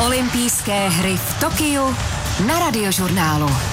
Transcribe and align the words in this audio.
Olympijské 0.00 0.88
hry 0.88 1.12
v 1.12 1.30
Tokiu 1.40 1.84
na 2.48 2.56
radiožurnálu. 2.56 3.69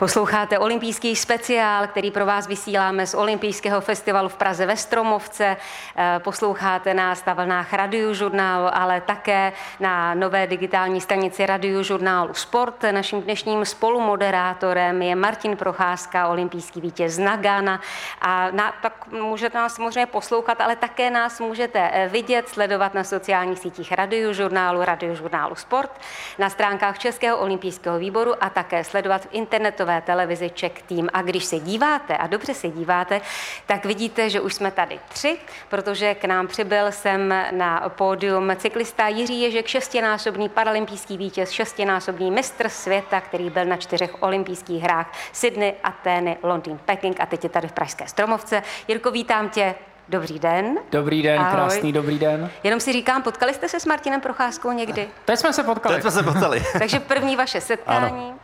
Posloucháte 0.00 0.58
olympijský 0.58 1.16
speciál, 1.16 1.86
který 1.86 2.10
pro 2.10 2.26
vás 2.26 2.46
vysíláme 2.46 3.06
z 3.06 3.14
olympijského 3.14 3.80
festivalu 3.80 4.28
v 4.28 4.36
Praze 4.36 4.66
ve 4.66 4.76
Stromovce. 4.76 5.56
Eh, 5.96 6.20
posloucháte 6.24 6.94
nás 6.94 7.24
na 7.24 7.34
vlnách 7.34 7.72
radiožurnálu, 7.72 8.66
ale 8.72 9.00
také 9.00 9.52
na 9.80 10.14
nové 10.14 10.46
digitální 10.46 11.00
stanici 11.00 11.46
radiožurnálu 11.46 12.34
Sport. 12.34 12.84
Naším 12.90 13.22
dnešním 13.22 13.64
spolumoderátorem 13.64 15.02
je 15.02 15.14
Martin 15.14 15.56
Procházka, 15.56 16.28
olympijský 16.28 16.80
vítěz 16.80 17.18
Nagana. 17.18 17.80
A 18.20 18.50
na, 18.50 18.74
tak 18.82 19.06
můžete 19.12 19.58
nás 19.58 19.74
samozřejmě 19.74 20.06
poslouchat, 20.06 20.60
ale 20.60 20.76
také 20.76 21.10
nás 21.10 21.40
můžete 21.40 21.90
eh, 21.92 22.08
vidět, 22.08 22.48
sledovat 22.48 22.94
na 22.94 23.04
sociálních 23.04 23.58
sítích 23.58 23.92
radiožurnálu, 23.92 24.84
radiožurnálu 24.84 25.54
Sport, 25.54 25.90
na 26.38 26.50
stránkách 26.50 26.98
Českého 26.98 27.38
olympijského 27.38 27.98
výboru 27.98 28.44
a 28.44 28.50
také 28.50 28.84
sledovat 28.84 29.22
v 29.22 29.28
internetové 29.30 29.89
rozhlasové 29.90 30.00
televizi 30.00 30.50
Czech 30.50 30.82
Team. 30.82 31.08
A 31.12 31.22
když 31.22 31.44
se 31.44 31.58
díváte, 31.58 32.16
a 32.16 32.26
dobře 32.26 32.54
se 32.54 32.68
díváte, 32.68 33.20
tak 33.66 33.84
vidíte, 33.84 34.30
že 34.30 34.40
už 34.40 34.54
jsme 34.54 34.70
tady 34.70 35.00
tři, 35.08 35.38
protože 35.68 36.14
k 36.14 36.24
nám 36.24 36.46
přibyl 36.46 36.92
jsem 36.92 37.34
na 37.50 37.88
pódium 37.88 38.50
cyklista 38.56 39.08
Jiří 39.08 39.40
Ježek, 39.42 39.66
šestinásobný 39.66 40.48
paralympijský 40.48 41.16
vítěz, 41.16 41.50
šestinásobný 41.50 42.30
mistr 42.30 42.68
světa, 42.68 43.20
který 43.20 43.50
byl 43.50 43.64
na 43.64 43.76
čtyřech 43.76 44.22
olympijských 44.22 44.82
hrách 44.82 45.12
Sydney, 45.32 45.74
Atény, 45.82 46.36
Londýn, 46.42 46.78
Peking 46.84 47.20
a 47.20 47.26
teď 47.26 47.44
je 47.44 47.50
tady 47.50 47.68
v 47.68 47.72
Pražské 47.72 48.06
Stromovce. 48.06 48.62
Jirko, 48.88 49.10
vítám 49.10 49.48
tě 49.48 49.74
Dobrý 50.10 50.38
den. 50.38 50.78
Dobrý 50.92 51.22
den, 51.22 51.40
Ahoj. 51.40 51.52
krásný 51.52 51.92
dobrý 51.92 52.18
den. 52.18 52.50
Jenom 52.62 52.80
si 52.80 52.92
říkám, 52.92 53.22
potkali 53.22 53.54
jste 53.54 53.68
se 53.68 53.80
s 53.80 53.86
Martinem 53.86 54.20
Procházkou 54.20 54.72
někdy? 54.72 55.08
Teď 55.24 55.38
jsme 55.38 55.52
se 55.52 55.62
potkali. 55.62 55.94
Teď 55.94 56.02
jsme 56.02 56.10
se 56.10 56.22
potkali. 56.22 56.62
Takže 56.78 57.00
první 57.00 57.36
vaše 57.36 57.60
setkání. 57.60 58.26
Ano. 58.26 58.38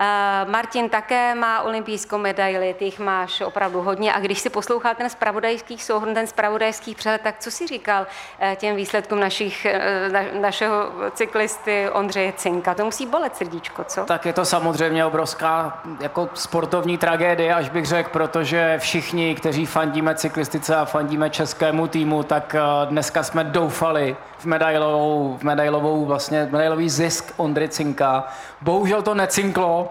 Eh, 0.00 0.44
Martin 0.50 0.88
také 0.88 1.34
má 1.34 1.62
olympijskou 1.62 2.18
medaili, 2.18 2.74
ty 2.78 2.84
jich 2.84 2.98
máš 2.98 3.40
opravdu 3.40 3.82
hodně. 3.82 4.14
A 4.14 4.20
když 4.20 4.38
si 4.38 4.50
poslouchal 4.50 4.94
ten 4.94 5.10
spravodajský 5.10 5.78
souhrn, 5.78 6.14
ten 6.14 6.26
spravodajský 6.26 6.94
přehled, 6.94 7.20
tak 7.20 7.34
co 7.38 7.50
si 7.50 7.66
říkal 7.66 8.06
eh, 8.40 8.56
těm 8.56 8.76
výsledkům 8.76 9.20
našich, 9.20 9.64
eh, 9.64 10.08
na, 10.08 10.20
našeho 10.40 10.90
cyklisty 11.14 11.90
Ondřeje 11.90 12.32
Cinka? 12.32 12.74
To 12.74 12.84
musí 12.84 13.06
bolet 13.06 13.36
srdíčko, 13.36 13.84
co? 13.84 14.04
Tak 14.04 14.26
je 14.26 14.32
to 14.32 14.44
samozřejmě 14.44 15.04
obrovská 15.04 15.82
jako 16.00 16.28
sportovní 16.34 16.98
tragédie, 16.98 17.54
až 17.54 17.68
bych 17.68 17.86
řekl, 17.86 18.10
protože 18.12 18.78
všichni, 18.78 19.34
kteří 19.34 19.66
fandíme 19.66 20.14
cyklistice 20.14 20.76
a 20.76 20.84
fandíme 20.84 21.30
českému 21.30 21.86
týmu, 21.86 22.22
tak 22.22 22.56
dneska 22.88 23.22
jsme 23.22 23.44
doufali 23.44 24.16
v 24.38 24.44
medailovou, 24.44 25.36
v 25.40 25.42
medailovou 25.42 26.04
vlastně 26.04 26.48
medailový 26.50 26.88
zisk 26.88 27.34
Ondry 27.36 27.68
Cinka. 27.68 28.24
Bohužel 28.60 29.02
to 29.02 29.14
necinklo, 29.14 29.87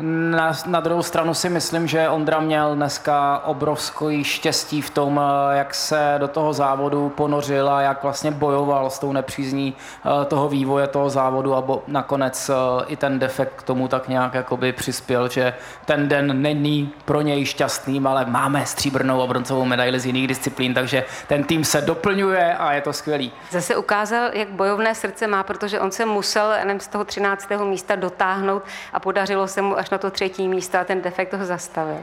na, 0.00 0.52
na 0.66 0.80
druhou 0.80 1.02
stranu 1.02 1.34
si 1.34 1.48
myslím, 1.48 1.86
že 1.86 2.08
Ondra 2.08 2.40
měl 2.40 2.74
dneska 2.74 3.42
obrovský 3.44 4.24
štěstí 4.24 4.82
v 4.82 4.90
tom, 4.90 5.20
eh, 5.20 5.56
jak 5.56 5.74
se 5.74 6.14
do 6.18 6.28
toho 6.28 6.52
závodu 6.52 7.08
ponořil 7.08 7.68
a 7.68 7.80
jak 7.80 8.02
vlastně 8.02 8.30
bojoval 8.30 8.90
s 8.90 8.98
tou 8.98 9.12
nepřízní 9.12 9.74
eh, 9.74 10.24
toho 10.24 10.48
vývoje 10.48 10.86
toho 10.86 11.10
závodu 11.10 11.54
a 11.54 11.60
bo, 11.60 11.82
nakonec 11.86 12.48
eh, 12.48 12.54
i 12.86 12.96
ten 12.96 13.18
defekt 13.18 13.52
k 13.56 13.62
tomu 13.62 13.88
tak 13.88 14.08
nějak 14.08 14.34
jakoby 14.34 14.72
přispěl, 14.72 15.28
že 15.28 15.54
ten 15.84 16.08
den 16.08 16.42
není 16.42 16.92
pro 17.04 17.20
něj 17.20 17.44
šťastným, 17.44 18.06
ale 18.06 18.24
máme 18.24 18.66
stříbrnou 18.66 19.22
a 19.22 19.26
bronzovou 19.26 19.64
medaili 19.64 20.00
z 20.00 20.06
jiných 20.06 20.28
disciplín, 20.28 20.74
takže 20.74 21.04
ten 21.26 21.44
tým 21.44 21.64
se 21.64 21.80
doplňuje 21.80 22.54
a 22.54 22.72
je 22.72 22.80
to 22.80 22.92
skvělý. 22.92 23.32
Zase 23.50 23.76
ukázal, 23.76 24.30
jak 24.32 24.48
bojovné 24.48 24.94
srdce 24.94 25.26
má, 25.26 25.42
protože 25.42 25.80
on 25.80 25.90
se 25.90 26.06
musel 26.06 26.52
z 26.78 26.88
toho 26.88 27.04
13. 27.04 27.48
místa 27.64 27.96
dotáhnout 27.96 28.62
a 28.92 29.00
podařilo 29.00 29.39
podařilo 29.40 29.48
se 29.48 29.62
mu 29.62 29.78
až 29.78 29.90
na 29.90 29.98
to 29.98 30.10
třetí 30.10 30.48
místo 30.48 30.78
a 30.78 30.84
ten 30.84 31.02
defekt 31.02 31.34
ho 31.34 31.44
zastavil. 31.44 32.00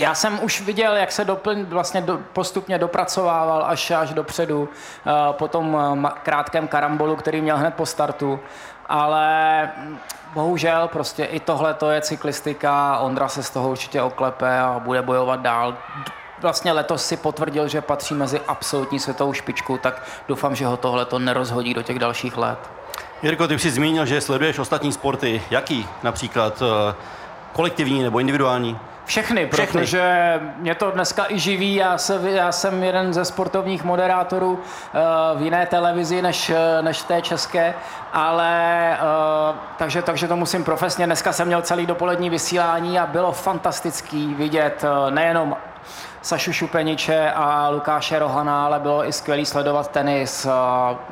Já 0.00 0.14
jsem 0.14 0.40
už 0.42 0.60
viděl, 0.60 0.96
jak 0.96 1.12
se 1.12 1.24
doplň, 1.24 1.64
vlastně 1.64 2.00
do, 2.00 2.18
postupně 2.32 2.78
dopracovával 2.78 3.64
až, 3.64 3.90
až 3.90 4.14
dopředu 4.14 4.60
uh, 4.60 5.32
po 5.32 5.48
tom 5.48 5.74
uh, 5.74 6.08
krátkém 6.22 6.68
karambolu, 6.68 7.16
který 7.16 7.40
měl 7.40 7.56
hned 7.56 7.74
po 7.74 7.86
startu, 7.86 8.40
ale 8.88 9.70
bohužel 10.34 10.88
prostě 10.88 11.24
i 11.24 11.40
tohle 11.40 11.74
to 11.74 11.90
je 11.90 12.00
cyklistika, 12.00 12.98
Ondra 12.98 13.28
se 13.28 13.42
z 13.42 13.50
toho 13.50 13.68
určitě 13.70 14.02
oklepe 14.02 14.60
a 14.60 14.78
bude 14.78 15.02
bojovat 15.02 15.40
dál 15.40 15.76
vlastně 16.40 16.72
letos 16.72 17.06
si 17.06 17.16
potvrdil, 17.16 17.68
že 17.68 17.80
patří 17.80 18.14
mezi 18.14 18.40
absolutní 18.46 18.98
světovou 18.98 19.32
špičku, 19.32 19.78
tak 19.82 20.02
doufám, 20.28 20.54
že 20.54 20.66
ho 20.66 20.76
tohle 20.76 21.04
to 21.04 21.18
nerozhodí 21.18 21.74
do 21.74 21.82
těch 21.82 21.98
dalších 21.98 22.36
let. 22.36 22.77
Jirko, 23.22 23.48
ty 23.48 23.58
jsi 23.58 23.70
zmínil, 23.70 24.06
že 24.06 24.20
sleduješ 24.20 24.58
ostatní 24.58 24.92
sporty. 24.92 25.42
Jaký? 25.50 25.88
Například 26.02 26.62
eh, 26.62 26.94
kolektivní 27.52 28.02
nebo 28.02 28.20
individuální? 28.20 28.78
Všechny, 29.04 29.48
Všechny, 29.52 29.76
protože 29.76 30.40
mě 30.56 30.74
to 30.74 30.90
dneska 30.90 31.26
i 31.28 31.38
živí. 31.38 31.74
Já, 31.74 31.98
se, 31.98 32.20
já 32.24 32.52
jsem 32.52 32.82
jeden 32.82 33.14
ze 33.14 33.24
sportovních 33.24 33.84
moderátorů 33.84 34.52
uh, 34.52 35.40
v 35.40 35.42
jiné 35.42 35.66
televizi 35.66 36.22
než, 36.22 36.50
eh, 36.50 36.82
než 36.82 37.02
té 37.02 37.22
české, 37.22 37.74
ale 38.12 38.98
uh, 39.00 39.56
takže, 39.78 40.02
takže 40.02 40.28
to 40.28 40.36
musím 40.36 40.64
profesně. 40.64 41.06
Dneska 41.06 41.32
jsem 41.32 41.46
měl 41.46 41.62
celý 41.62 41.86
dopolední 41.86 42.30
vysílání 42.30 42.98
a 42.98 43.06
bylo 43.06 43.32
fantastický 43.32 44.34
vidět 44.34 44.84
uh, 44.84 45.10
nejenom 45.10 45.56
Sašu 46.28 46.52
Šupeniče 46.52 47.30
a 47.34 47.68
Lukáše 47.68 48.18
Rohana, 48.18 48.64
ale 48.64 48.78
bylo 48.78 49.08
i 49.08 49.12
skvělý 49.12 49.46
sledovat 49.46 49.90
tenis. 49.90 50.46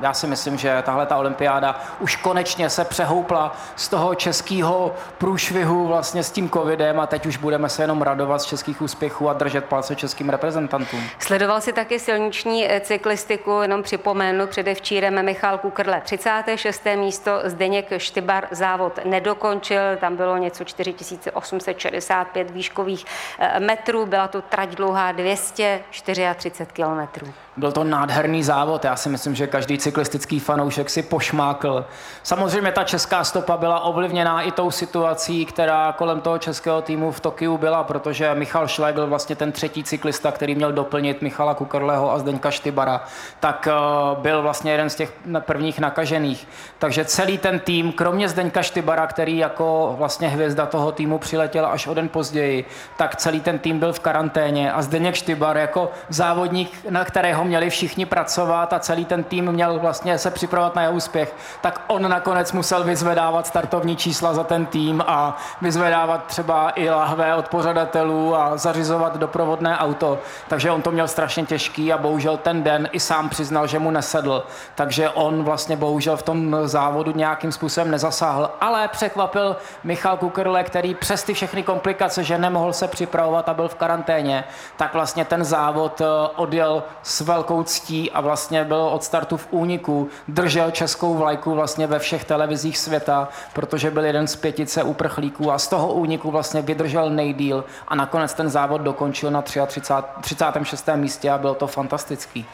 Já 0.02 0.12
si 0.12 0.26
myslím, 0.26 0.58
že 0.58 0.82
tahle 0.86 1.06
ta 1.06 1.16
olympiáda 1.16 1.80
už 2.00 2.16
konečně 2.16 2.70
se 2.70 2.84
přehoupla 2.84 3.56
z 3.76 3.88
toho 3.88 4.14
českého 4.14 4.94
průšvihu 5.18 5.86
vlastně 5.86 6.22
s 6.22 6.30
tím 6.30 6.50
covidem 6.50 7.00
a 7.00 7.06
teď 7.06 7.26
už 7.26 7.36
budeme 7.36 7.68
se 7.68 7.82
jenom 7.82 8.02
radovat 8.02 8.42
z 8.42 8.44
českých 8.44 8.82
úspěchů 8.82 9.28
a 9.28 9.32
držet 9.32 9.64
palce 9.64 9.96
českým 9.96 10.28
reprezentantům. 10.28 11.02
Sledoval 11.18 11.60
si 11.60 11.72
taky 11.72 11.98
silniční 11.98 12.72
eh, 12.72 12.80
cyklistiku, 12.80 13.50
jenom 13.62 13.82
připomenu, 13.82 14.46
předevčírem 14.46 15.24
Michal 15.24 15.58
Kukrle 15.58 16.00
36. 16.00 16.84
místo, 16.96 17.40
Zdeněk 17.44 17.98
Štybar 17.98 18.48
závod 18.50 18.98
nedokončil, 19.04 19.80
tam 20.00 20.16
bylo 20.16 20.36
něco 20.36 20.64
4865 20.64 22.50
výškových 22.50 23.04
eh, 23.38 23.60
metrů, 23.60 24.06
byla 24.06 24.28
to 24.28 24.42
trať 24.42 24.68
dlouhá 24.68 25.05
234 25.12 26.66
kilometrů. 26.72 27.26
Byl 27.56 27.72
to 27.72 27.84
nádherný 27.84 28.42
závod. 28.42 28.84
Já 28.84 28.96
si 28.96 29.08
myslím, 29.08 29.34
že 29.34 29.46
každý 29.46 29.78
cyklistický 29.78 30.40
fanoušek 30.40 30.90
si 30.90 31.02
pošmákl. 31.02 31.84
Samozřejmě 32.22 32.72
ta 32.72 32.84
česká 32.84 33.24
stopa 33.24 33.56
byla 33.56 33.80
ovlivněná 33.80 34.42
i 34.42 34.50
tou 34.50 34.70
situací, 34.70 35.46
která 35.46 35.92
kolem 35.92 36.20
toho 36.20 36.38
českého 36.38 36.82
týmu 36.82 37.12
v 37.12 37.20
Tokiu 37.20 37.58
byla, 37.58 37.84
protože 37.84 38.34
Michal 38.34 38.68
Schlegel, 38.68 39.06
vlastně 39.06 39.36
ten 39.36 39.52
třetí 39.52 39.84
cyklista, 39.84 40.32
který 40.32 40.54
měl 40.54 40.72
doplnit 40.72 41.22
Michala 41.22 41.54
Kukrleho 41.54 42.12
a 42.12 42.18
Zdeňka 42.18 42.50
Štybara, 42.50 43.04
tak 43.40 43.68
uh, 43.68 44.22
byl 44.22 44.42
vlastně 44.42 44.72
jeden 44.72 44.90
z 44.90 44.94
těch 44.94 45.12
prvních 45.40 45.78
nakažených. 45.78 46.48
Takže 46.78 47.04
celý 47.04 47.38
ten 47.38 47.60
tým, 47.60 47.92
kromě 47.92 48.28
Zdeňka 48.28 48.62
Štybara, 48.62 49.06
který 49.06 49.38
jako 49.38 49.94
vlastně 49.98 50.28
hvězda 50.28 50.66
toho 50.66 50.92
týmu 50.92 51.18
přiletěl 51.18 51.66
až 51.66 51.86
o 51.86 51.94
den 51.94 52.08
později, 52.08 52.64
tak 52.96 53.16
celý 53.16 53.40
ten 53.40 53.58
tým 53.58 53.78
byl 53.78 53.92
v 53.92 54.00
karanténě 54.00 54.72
a 54.72 54.82
Zdeněk 54.86 55.14
Štybar 55.14 55.56
jako 55.56 55.90
závodník, 56.08 56.86
na 56.90 57.04
kterého 57.04 57.44
měli 57.44 57.70
všichni 57.70 58.06
pracovat 58.06 58.72
a 58.72 58.78
celý 58.78 59.04
ten 59.04 59.24
tým 59.24 59.52
měl 59.52 59.78
vlastně 59.78 60.18
se 60.18 60.30
připravovat 60.30 60.74
na 60.74 60.82
jeho 60.82 60.94
úspěch, 60.94 61.34
tak 61.60 61.80
on 61.86 62.08
nakonec 62.08 62.52
musel 62.52 62.84
vyzvedávat 62.84 63.46
startovní 63.46 63.96
čísla 63.96 64.34
za 64.34 64.44
ten 64.44 64.66
tým 64.66 65.04
a 65.06 65.36
vyzvedávat 65.60 66.26
třeba 66.26 66.70
i 66.70 66.90
lahve 66.90 67.34
od 67.34 67.48
pořadatelů 67.48 68.36
a 68.36 68.56
zařizovat 68.56 69.16
doprovodné 69.16 69.78
auto. 69.78 70.18
Takže 70.48 70.70
on 70.70 70.82
to 70.82 70.90
měl 70.90 71.08
strašně 71.08 71.46
těžký 71.46 71.92
a 71.92 71.98
bohužel 71.98 72.36
ten 72.36 72.62
den 72.62 72.88
i 72.92 73.00
sám 73.00 73.28
přiznal, 73.28 73.66
že 73.66 73.78
mu 73.78 73.90
nesedl. 73.90 74.44
Takže 74.74 75.10
on 75.10 75.44
vlastně 75.44 75.76
bohužel 75.76 76.16
v 76.16 76.22
tom 76.22 76.56
závodu 76.64 77.12
nějakým 77.12 77.52
způsobem 77.52 77.90
nezasáhl. 77.90 78.50
Ale 78.60 78.88
překvapil 78.88 79.56
Michal 79.84 80.16
Kukrle, 80.16 80.64
který 80.64 80.94
přes 80.94 81.22
ty 81.22 81.34
všechny 81.34 81.62
komplikace, 81.62 82.24
že 82.24 82.38
nemohl 82.38 82.72
se 82.72 82.88
připravovat 82.88 83.48
a 83.48 83.54
byl 83.54 83.68
v 83.68 83.74
karanténě, 83.74 84.44
tak 84.76 84.94
vlastně 84.94 85.24
ten 85.24 85.44
závod 85.44 86.00
eh, 86.00 86.04
odjel 86.36 86.82
s 87.02 87.20
velkou 87.20 87.62
ctí 87.62 88.10
a 88.10 88.20
vlastně 88.20 88.64
byl 88.64 88.76
od 88.82 89.04
startu 89.04 89.36
v 89.36 89.46
úniku, 89.50 90.08
držel 90.28 90.70
českou 90.70 91.14
vlajku 91.14 91.54
vlastně 91.54 91.86
ve 91.86 91.98
všech 91.98 92.24
televizích 92.24 92.78
světa, 92.78 93.28
protože 93.52 93.90
byl 93.90 94.04
jeden 94.04 94.26
z 94.26 94.36
pětice 94.36 94.82
uprchlíků 94.82 95.52
a 95.52 95.58
z 95.58 95.68
toho 95.68 95.92
úniku 95.92 96.30
vlastně 96.30 96.62
vydržel 96.62 97.10
nejdíl 97.10 97.64
a 97.88 97.94
nakonec 97.94 98.34
ten 98.34 98.48
závod 98.48 98.80
dokončil 98.80 99.30
na 99.30 99.42
33, 99.42 100.02
36. 100.22 100.88
místě 100.94 101.30
a 101.30 101.38
byl 101.38 101.54
to 101.54 101.66
fantastický. 101.66 102.46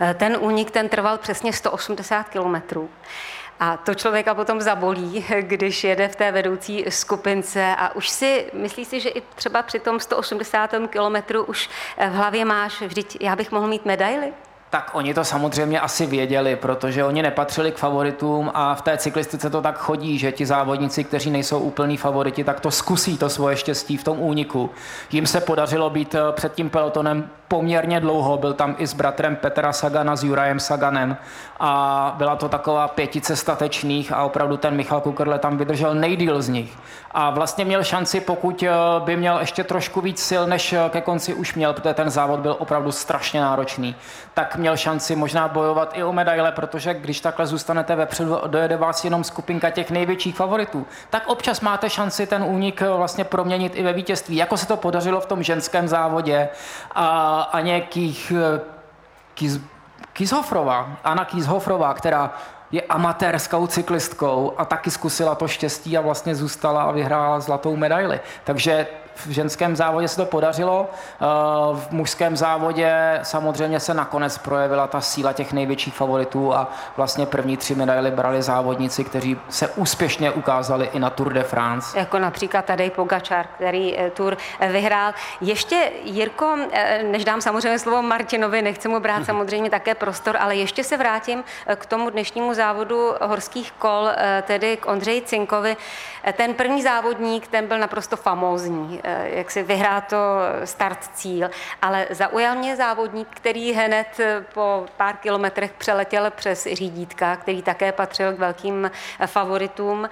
Eh, 0.00 0.14
ten 0.14 0.36
únik 0.40 0.70
ten 0.70 0.88
trval 0.88 1.18
přesně 1.18 1.52
180 1.52 2.28
kilometrů. 2.28 2.88
A 3.60 3.76
to 3.76 3.94
člověka 3.94 4.34
potom 4.34 4.60
zabolí, 4.60 5.24
když 5.40 5.84
jede 5.84 6.08
v 6.08 6.16
té 6.16 6.32
vedoucí 6.32 6.84
skupince 6.88 7.74
a 7.78 7.94
už 7.94 8.08
si, 8.08 8.50
myslí 8.52 8.84
si, 8.84 9.00
že 9.00 9.08
i 9.08 9.22
třeba 9.34 9.62
při 9.62 9.78
tom 9.78 10.00
180 10.00 10.70
kilometru 10.88 11.44
už 11.44 11.70
v 11.98 12.12
hlavě 12.12 12.44
máš, 12.44 12.82
vždyť 12.82 13.16
já 13.20 13.36
bych 13.36 13.52
mohl 13.52 13.66
mít 13.66 13.84
medaily? 13.84 14.32
Tak 14.70 14.90
oni 14.92 15.14
to 15.14 15.24
samozřejmě 15.24 15.80
asi 15.80 16.06
věděli, 16.06 16.56
protože 16.56 17.04
oni 17.04 17.22
nepatřili 17.22 17.72
k 17.72 17.76
favoritům 17.76 18.50
a 18.54 18.74
v 18.74 18.82
té 18.82 18.98
cyklistice 18.98 19.50
to 19.50 19.62
tak 19.62 19.78
chodí, 19.78 20.18
že 20.18 20.32
ti 20.32 20.46
závodníci, 20.46 21.04
kteří 21.04 21.30
nejsou 21.30 21.58
úplní 21.58 21.96
favoriti, 21.96 22.44
tak 22.44 22.60
to 22.60 22.70
zkusí 22.70 23.18
to 23.18 23.28
svoje 23.28 23.56
štěstí 23.56 23.96
v 23.96 24.04
tom 24.04 24.20
úniku. 24.20 24.70
Jim 25.12 25.26
se 25.26 25.40
podařilo 25.40 25.90
být 25.90 26.14
eh, 26.14 26.20
před 26.32 26.54
tím 26.54 26.70
pelotonem 26.70 27.30
poměrně 27.50 28.00
dlouho, 28.00 28.36
byl 28.36 28.54
tam 28.54 28.74
i 28.78 28.86
s 28.86 28.94
bratrem 28.94 29.36
Petra 29.36 29.72
Sagana, 29.72 30.16
s 30.16 30.24
Jurajem 30.24 30.60
Saganem. 30.60 31.16
A 31.60 32.14
byla 32.18 32.36
to 32.36 32.48
taková 32.48 32.88
pětice 32.88 33.36
statečných 33.36 34.12
a 34.12 34.22
opravdu 34.22 34.56
ten 34.56 34.76
Michal 34.76 35.00
Kukrle 35.00 35.38
tam 35.38 35.58
vydržel 35.58 35.94
nejdíl 35.94 36.42
z 36.42 36.48
nich. 36.48 36.78
A 37.10 37.30
vlastně 37.30 37.64
měl 37.64 37.84
šanci, 37.84 38.20
pokud 38.20 38.62
eh, 38.62 38.70
by 38.98 39.16
měl 39.16 39.38
ještě 39.38 39.64
trošku 39.64 40.00
víc 40.00 40.22
sil, 40.28 40.42
než 40.46 40.72
eh, 40.72 40.78
ke 40.90 41.00
konci 41.00 41.34
už 41.34 41.54
měl, 41.54 41.72
protože 41.72 41.94
ten 41.94 42.10
závod 42.10 42.40
byl 42.40 42.56
opravdu 42.58 42.92
strašně 42.92 43.40
náročný, 43.40 43.96
tak 44.34 44.56
měl 44.56 44.76
šanci 44.76 45.16
možná 45.16 45.48
bojovat 45.48 45.92
i 45.94 46.04
o 46.04 46.12
medaile, 46.12 46.52
protože 46.52 46.94
když 46.94 47.20
takhle 47.20 47.46
zůstanete 47.46 47.96
vepředu, 47.96 48.38
dojede 48.46 48.76
vás 48.76 49.04
jenom 49.04 49.24
skupinka 49.24 49.70
těch 49.70 49.90
největších 49.90 50.36
favoritů, 50.36 50.86
tak 51.10 51.26
občas 51.26 51.60
máte 51.60 51.90
šanci 51.90 52.26
ten 52.26 52.42
únik 52.42 52.82
eh, 52.82 52.88
vlastně 52.88 53.24
proměnit 53.24 53.72
i 53.76 53.82
ve 53.82 53.92
vítězství, 53.92 54.36
jako 54.36 54.56
se 54.56 54.66
to 54.66 54.76
podařilo 54.76 55.20
v 55.20 55.26
tom 55.26 55.42
ženském 55.42 55.88
závodě. 55.88 56.48
A, 56.94 57.39
a 57.42 57.60
nějakých 57.60 58.32
Kiz, 59.34 59.60
Kizhofrova, 60.12 60.96
Anna 61.04 61.24
Kizhofrova, 61.24 61.94
která 61.94 62.34
je 62.70 62.82
amatérskou 62.82 63.66
cyklistkou 63.66 64.52
a 64.56 64.64
taky 64.64 64.90
zkusila 64.90 65.34
to 65.34 65.48
štěstí 65.48 65.98
a 65.98 66.00
vlastně 66.00 66.34
zůstala 66.34 66.82
a 66.82 66.90
vyhrála 66.90 67.40
zlatou 67.40 67.76
medaili. 67.76 68.20
Takže 68.44 68.86
v 69.14 69.30
ženském 69.30 69.76
závodě 69.76 70.08
se 70.08 70.16
to 70.16 70.26
podařilo, 70.26 70.90
eh, 70.90 71.24
v 71.74 71.90
mužském 71.90 72.36
závodě 72.36 73.20
samozřejmě 73.22 73.80
se 73.80 73.94
nakonec 73.94 74.38
projevila 74.38 74.86
ta 74.86 75.00
síla 75.00 75.32
těch 75.32 75.52
největších 75.52 75.94
favoritů 75.94 76.54
a 76.54 76.72
vlastně 76.96 77.26
první 77.26 77.56
tři 77.56 77.74
medaily 77.74 78.10
brali 78.10 78.42
závodníci, 78.42 79.04
kteří 79.04 79.40
se 79.48 79.68
úspěšně 79.68 80.30
ukázali 80.30 80.90
i 80.92 80.98
na 80.98 81.10
Tour 81.10 81.32
de 81.32 81.42
France. 81.42 81.98
Jako 81.98 82.18
například 82.18 82.64
Tadej 82.64 82.90
Pogačar, 82.90 83.46
který 83.56 83.98
eh, 83.98 84.10
Tour 84.10 84.36
eh, 84.60 84.72
vyhrál. 84.72 85.12
Ještě, 85.40 85.90
Jirko, 86.04 86.56
než 87.02 87.24
dám 87.24 87.40
samozřejmě 87.40 87.78
slovo 87.78 88.02
Martinovi, 88.02 88.62
nechci 88.62 88.88
mu 88.88 89.00
brát 89.00 89.24
samozřejmě 89.26 89.70
také 89.70 89.94
prostor, 89.94 90.36
ale 90.40 90.56
ještě 90.56 90.84
se 90.84 90.96
vrátím 90.96 91.44
k 91.76 91.86
tomu 91.86 92.10
dnešnímu 92.10 92.54
závodu 92.54 93.12
horských 93.20 93.72
kol, 93.72 94.08
tedy 94.42 94.76
k 94.76 94.86
Ondřeji 94.86 95.22
Cinkovi. 95.22 95.76
Ten 96.32 96.54
první 96.54 96.82
závodník, 96.82 97.48
ten 97.48 97.66
byl 97.66 97.78
naprosto 97.78 98.16
famózní 98.16 98.99
Eh, 99.04 99.28
jak 99.28 99.50
si 99.50 99.62
vyhrát 99.62 100.06
to 100.06 100.16
start 100.64 101.04
cíl, 101.14 101.50
ale 101.82 102.06
zaujal 102.10 102.54
mě 102.54 102.76
závodník, 102.76 103.28
který 103.30 103.72
hned 103.72 104.20
eh, 104.20 104.44
po 104.54 104.86
pár 104.96 105.16
kilometrech 105.16 105.72
přeletěl 105.72 106.30
přes 106.30 106.68
řídítka, 106.72 107.36
který 107.36 107.62
také 107.62 107.92
patřil 107.92 108.32
k 108.32 108.38
velkým 108.38 108.90
eh, 109.20 109.26
favoritům. 109.26 110.08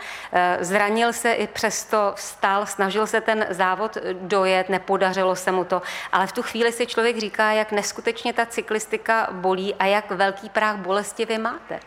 Zranil 0.60 1.12
se 1.12 1.32
i 1.32 1.46
přesto 1.46 2.12
vstal, 2.14 2.66
snažil 2.66 3.06
se 3.06 3.20
ten 3.20 3.46
závod 3.50 3.98
dojet, 4.12 4.68
nepodařilo 4.68 5.36
se 5.36 5.52
mu 5.52 5.64
to, 5.64 5.82
ale 6.12 6.26
v 6.26 6.32
tu 6.32 6.42
chvíli 6.42 6.72
si 6.72 6.86
člověk 6.86 7.18
říká, 7.18 7.52
jak 7.52 7.72
neskutečně 7.72 8.32
ta 8.32 8.46
cyklistika 8.46 9.28
bolí 9.32 9.74
a 9.74 9.86
jak 9.86 10.10
velký 10.10 10.48
práh 10.48 10.76
bolesti 10.76 11.26
vy 11.26 11.38
máte. 11.38 11.80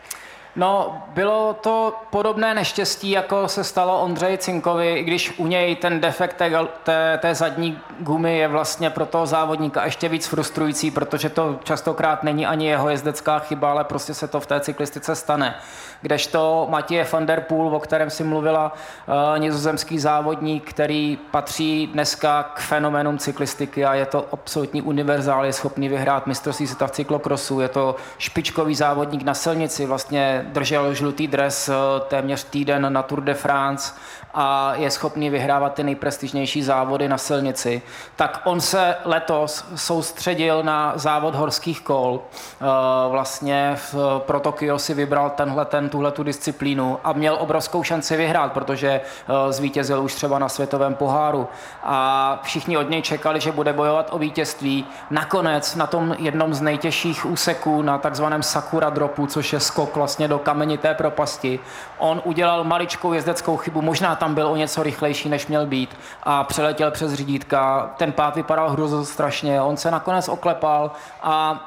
No, 0.56 1.02
bylo 1.14 1.56
to 1.60 1.94
podobné 2.10 2.54
neštěstí, 2.54 3.10
jako 3.10 3.48
se 3.48 3.64
stalo 3.64 4.00
Ondřeji 4.00 4.38
Cinkovi, 4.38 4.94
i 4.94 5.02
když 5.02 5.38
u 5.38 5.46
něj 5.46 5.76
ten 5.76 6.00
defekt 6.00 6.36
té, 6.36 6.50
té, 6.82 7.18
té 7.22 7.34
zadní 7.34 7.78
gumy 8.00 8.38
je 8.38 8.48
vlastně 8.48 8.90
pro 8.90 9.06
toho 9.06 9.26
závodníka 9.26 9.84
ještě 9.84 10.08
víc 10.08 10.26
frustrující, 10.26 10.90
protože 10.90 11.28
to 11.28 11.58
častokrát 11.64 12.22
není 12.22 12.46
ani 12.46 12.66
jeho 12.66 12.90
jezdecká 12.90 13.38
chyba, 13.38 13.70
ale 13.70 13.84
prostě 13.84 14.14
se 14.14 14.28
to 14.28 14.40
v 14.40 14.46
té 14.46 14.60
cyklistice 14.60 15.14
stane. 15.14 15.54
Kdežto 16.02 16.66
Matěje 16.70 17.06
van 17.12 17.26
der 17.26 17.40
Poel, 17.40 17.76
o 17.76 17.80
kterém 17.80 18.10
si 18.10 18.24
mluvila, 18.24 18.72
uh, 18.72 19.38
nizozemský 19.38 19.98
závodník, 19.98 20.70
který 20.70 21.18
patří 21.30 21.86
dneska 21.86 22.42
k 22.42 22.60
fenoménům 22.60 23.18
cyklistiky 23.18 23.84
a 23.84 23.94
je 23.94 24.06
to 24.06 24.26
absolutní 24.32 24.82
univerzál, 24.82 25.44
je 25.44 25.52
schopný 25.52 25.88
vyhrát 25.88 26.26
mistrovství 26.26 26.66
světa 26.66 26.86
v 26.86 26.90
cyklokrosu, 26.90 27.60
je 27.60 27.68
to 27.68 27.96
špičkový 28.18 28.74
závodník 28.74 29.22
na 29.22 29.34
silnici, 29.34 29.86
vlastně 29.86 30.41
držel 30.46 30.94
žlutý 30.94 31.26
dres 31.26 31.68
eh, 31.68 31.74
téměř 32.08 32.44
týden 32.44 32.92
na 32.92 33.02
Tour 33.02 33.20
de 33.20 33.34
France 33.34 33.94
a 34.34 34.74
je 34.74 34.90
schopný 34.90 35.30
vyhrávat 35.30 35.74
ty 35.74 35.84
nejprestižnější 35.84 36.62
závody 36.62 37.08
na 37.08 37.18
silnici, 37.18 37.82
tak 38.16 38.40
on 38.44 38.60
se 38.60 38.96
letos 39.04 39.64
soustředil 39.74 40.62
na 40.62 40.92
závod 40.96 41.34
horských 41.34 41.80
kol. 41.80 42.20
Eh, 42.20 42.64
vlastně 43.08 43.76
pro 44.18 44.40
Tokio 44.40 44.78
si 44.78 44.94
vybral 44.94 45.30
tenhle, 45.30 45.64
ten, 45.64 45.88
tuhle 45.88 46.12
tu 46.12 46.22
disciplínu 46.22 46.98
a 47.04 47.12
měl 47.12 47.36
obrovskou 47.40 47.82
šanci 47.82 48.16
vyhrát, 48.16 48.52
protože 48.52 48.88
eh, 48.90 49.52
zvítězil 49.52 50.02
už 50.02 50.14
třeba 50.14 50.38
na 50.38 50.48
světovém 50.48 50.94
poháru. 50.94 51.48
A 51.82 52.40
všichni 52.42 52.76
od 52.76 52.90
něj 52.90 53.02
čekali, 53.02 53.40
že 53.40 53.52
bude 53.52 53.72
bojovat 53.72 54.08
o 54.12 54.18
vítězství. 54.18 54.86
Nakonec 55.10 55.74
na 55.74 55.86
tom 55.86 56.16
jednom 56.18 56.54
z 56.54 56.60
nejtěžších 56.60 57.26
úseků, 57.26 57.82
na 57.82 57.98
takzvaném 57.98 58.42
Sakura 58.42 58.90
dropu, 58.90 59.26
což 59.26 59.52
je 59.52 59.60
skok 59.60 59.96
vlastně 59.96 60.28
do 60.28 60.38
kamenité 60.38 60.94
propasti, 60.94 61.60
on 61.98 62.22
udělal 62.24 62.64
maličkou 62.64 63.12
jezdeckou 63.12 63.56
chybu, 63.56 63.82
možná 63.82 64.16
tam 64.22 64.34
byl 64.34 64.48
o 64.48 64.56
něco 64.56 64.82
rychlejší, 64.82 65.28
než 65.28 65.46
měl 65.46 65.66
být 65.66 65.90
a 66.22 66.44
přeletěl 66.44 66.90
přes 66.90 67.12
řídítka. 67.12 67.90
Ten 67.96 68.12
pád 68.12 68.36
vypadal 68.36 68.70
hruzo 68.70 69.04
strašně, 69.04 69.62
on 69.62 69.76
se 69.76 69.90
nakonec 69.90 70.28
oklepal 70.28 70.90
a 71.22 71.60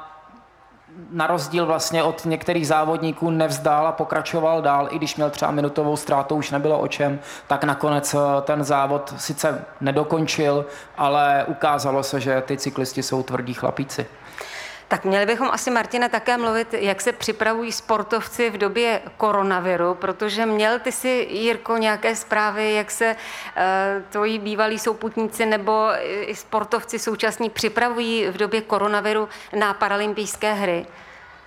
na 1.10 1.26
rozdíl 1.26 1.66
vlastně 1.66 2.02
od 2.02 2.24
některých 2.24 2.66
závodníků 2.66 3.30
nevzdál 3.30 3.86
a 3.86 3.92
pokračoval 3.92 4.62
dál, 4.62 4.88
i 4.90 4.98
když 4.98 5.16
měl 5.16 5.30
třeba 5.30 5.50
minutovou 5.50 5.96
ztrátu, 5.96 6.34
už 6.34 6.50
nebylo 6.50 6.78
o 6.78 6.88
čem, 6.88 7.18
tak 7.46 7.64
nakonec 7.64 8.14
eh, 8.14 8.18
ten 8.42 8.64
závod 8.64 9.14
sice 9.16 9.64
nedokončil, 9.80 10.66
ale 10.96 11.44
ukázalo 11.48 12.02
se, 12.02 12.20
že 12.20 12.42
ty 12.46 12.56
cyklisti 12.56 13.02
jsou 13.02 13.22
tvrdí 13.22 13.54
chlapíci. 13.54 14.06
Tak 14.88 15.04
měli 15.04 15.26
bychom 15.26 15.48
asi, 15.50 15.70
Martina, 15.70 16.08
také 16.08 16.36
mluvit, 16.36 16.74
jak 16.74 17.00
se 17.00 17.12
připravují 17.12 17.72
sportovci 17.72 18.50
v 18.50 18.58
době 18.58 19.02
koronaviru, 19.16 19.94
protože 19.94 20.46
měl 20.46 20.78
ty 20.78 20.92
si, 20.92 21.26
Jirko, 21.30 21.76
nějaké 21.76 22.16
zprávy, 22.16 22.74
jak 22.74 22.90
se 22.90 23.16
uh, 23.16 24.02
tvoji 24.10 24.38
bývalí 24.38 24.78
souputníci 24.78 25.46
nebo 25.46 25.88
i 26.02 26.34
sportovci 26.34 26.98
současní 26.98 27.50
připravují 27.50 28.26
v 28.26 28.36
době 28.36 28.60
koronaviru 28.60 29.28
na 29.58 29.74
paralympijské 29.74 30.52
hry? 30.52 30.86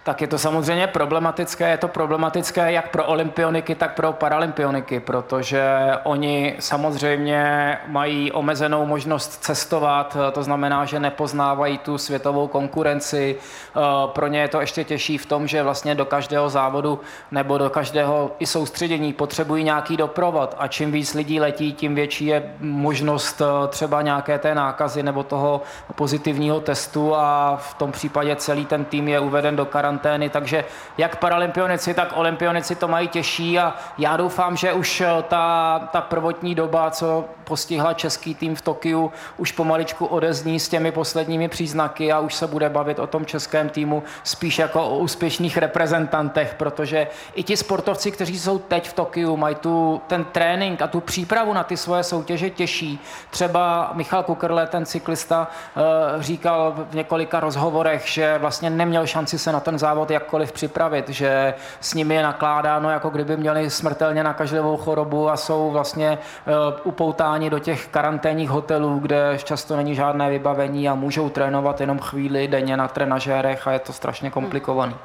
Tak 0.04 0.22
je 0.22 0.28
to 0.28 0.38
samozřejmě 0.38 0.88
problematické. 0.88 1.70
Je 1.70 1.78
to 1.78 1.88
problematické 1.88 2.72
jak 2.72 2.92
pro 2.92 3.06
olympioniky, 3.06 3.76
tak 3.76 3.96
pro 3.96 4.14
paralympioniky, 4.14 5.00
protože 5.00 5.64
oni 6.04 6.56
samozřejmě 6.60 7.78
mají 7.88 8.32
omezenou 8.32 8.86
možnost 8.86 9.44
cestovat, 9.44 10.18
to 10.32 10.44
znamená, 10.44 10.86
že 10.86 11.00
nepoznávají 11.00 11.78
tu 11.78 11.98
světovou 11.98 12.48
konkurenci. 12.48 13.36
Eh, 13.36 13.80
pro 14.08 14.28
ně 14.28 14.40
je 14.40 14.48
to 14.48 14.62
ještě 14.62 14.84
těžší 14.84 15.18
v 15.18 15.26
tom, 15.26 15.48
že 15.48 15.64
vlastně 15.64 15.96
do 15.96 16.06
každého 16.06 16.50
závodu 16.50 17.00
nebo 17.32 17.58
do 17.58 17.70
každého 17.70 18.32
i 18.40 18.46
soustředění 18.46 19.14
potřebují 19.14 19.64
nějaký 19.64 19.98
doprovod 19.98 20.56
a 20.58 20.68
čím 20.68 20.92
víc 20.92 21.14
lidí 21.14 21.40
letí, 21.40 21.74
tím 21.74 21.96
větší 21.96 22.26
je 22.26 22.54
možnost 22.60 23.42
eh, 23.42 23.68
třeba 23.68 24.02
nějaké 24.02 24.40
té 24.40 24.56
nákazy 24.56 25.04
nebo 25.04 25.24
toho 25.24 25.62
pozitivního 25.96 26.60
testu 26.60 27.16
a 27.16 27.58
v 27.62 27.74
tom 27.74 27.92
případě 27.92 28.36
celý 28.36 28.66
ten 28.66 28.86
tým 28.86 29.08
je 29.08 29.20
uveden 29.20 29.56
do 29.56 29.66
karantény 29.66 29.89
karantény, 29.90 30.30
takže 30.30 30.66
jak 30.98 31.16
paralympionici, 31.16 31.94
tak 31.94 32.14
olympionici 32.16 32.76
to 32.76 32.88
mají 32.88 33.08
těžší 33.08 33.60
a 33.60 33.74
já 33.98 34.18
doufám, 34.18 34.58
že 34.58 34.74
už 34.74 35.02
eh, 35.02 35.08
ta, 35.28 35.80
ta 35.92 36.02
prvotní 36.02 36.56
doba, 36.56 36.92
co 36.92 37.26
postihla 37.44 37.94
český 37.94 38.36
tým 38.36 38.56
v 38.56 38.62
Tokiu, 38.62 39.12
už 39.38 39.52
pomaličku 39.52 40.06
odezní 40.06 40.60
s 40.60 40.70
těmi 40.70 40.92
posledními 40.92 41.50
příznaky 41.50 42.12
a 42.12 42.20
už 42.20 42.36
se 42.36 42.48
bude 42.48 42.70
bavit 42.70 43.00
o 43.00 43.08
tom 43.08 43.26
českém 43.26 43.70
týmu 43.70 44.04
spíš 44.24 44.60
jako 44.60 44.84
o 44.84 44.98
úspěšných 44.98 45.58
reprezentantech, 45.58 46.54
protože 46.58 47.08
i 47.36 47.44
ti 47.44 47.58
sportovci, 47.58 48.12
kteří 48.12 48.40
jsou 48.40 48.60
teď 48.60 48.90
v 48.90 48.94
Tokiu, 48.94 49.38
mají 49.38 49.56
tu, 49.56 50.02
ten 50.08 50.26
trénink 50.26 50.82
a 50.82 50.88
tu 50.88 51.00
přípravu 51.00 51.54
na 51.54 51.64
ty 51.64 51.78
svoje 51.78 52.04
soutěže 52.04 52.50
těžší. 52.50 53.00
Třeba 53.30 53.92
Michal 53.94 54.24
Kukrle, 54.24 54.68
ten 54.68 54.86
cyklista, 54.86 55.48
eh, 55.50 55.82
říkal 56.24 56.74
v 56.92 56.96
několika 56.96 57.40
rozhovorech, 57.40 58.06
že 58.06 58.38
vlastně 58.38 58.70
neměl 58.70 59.08
šanci 59.08 59.40
se 59.40 59.52
na 59.52 59.60
ten 59.60 59.79
závod 59.80 60.12
jakkoliv 60.12 60.52
připravit, 60.52 61.10
že 61.10 61.54
s 61.80 61.94
nimi 61.94 62.16
je 62.16 62.24
nakládáno, 62.24 62.90
jako 62.90 63.10
kdyby 63.10 63.38
měli 63.38 63.70
smrtelně 63.70 64.24
nakažlivou 64.24 64.78
chorobu 64.78 65.30
a 65.30 65.38
jsou 65.38 65.72
vlastně 65.72 66.18
uh, 66.48 66.54
upoutáni 66.84 67.50
do 67.50 67.60
těch 67.60 67.88
karanténních 67.88 68.50
hotelů, 68.50 69.00
kde 69.00 69.38
často 69.44 69.76
není 69.76 69.96
žádné 69.96 70.30
vybavení 70.30 70.90
a 70.90 70.96
můžou 70.96 71.30
trénovat 71.30 71.82
jenom 71.82 72.00
chvíli 72.00 72.48
denně 72.48 72.78
na 72.78 72.88
trenažérech 72.88 73.68
a 73.68 73.72
je 73.72 73.80
to 73.80 73.94
strašně 73.94 74.30
komplikovaný. 74.30 74.96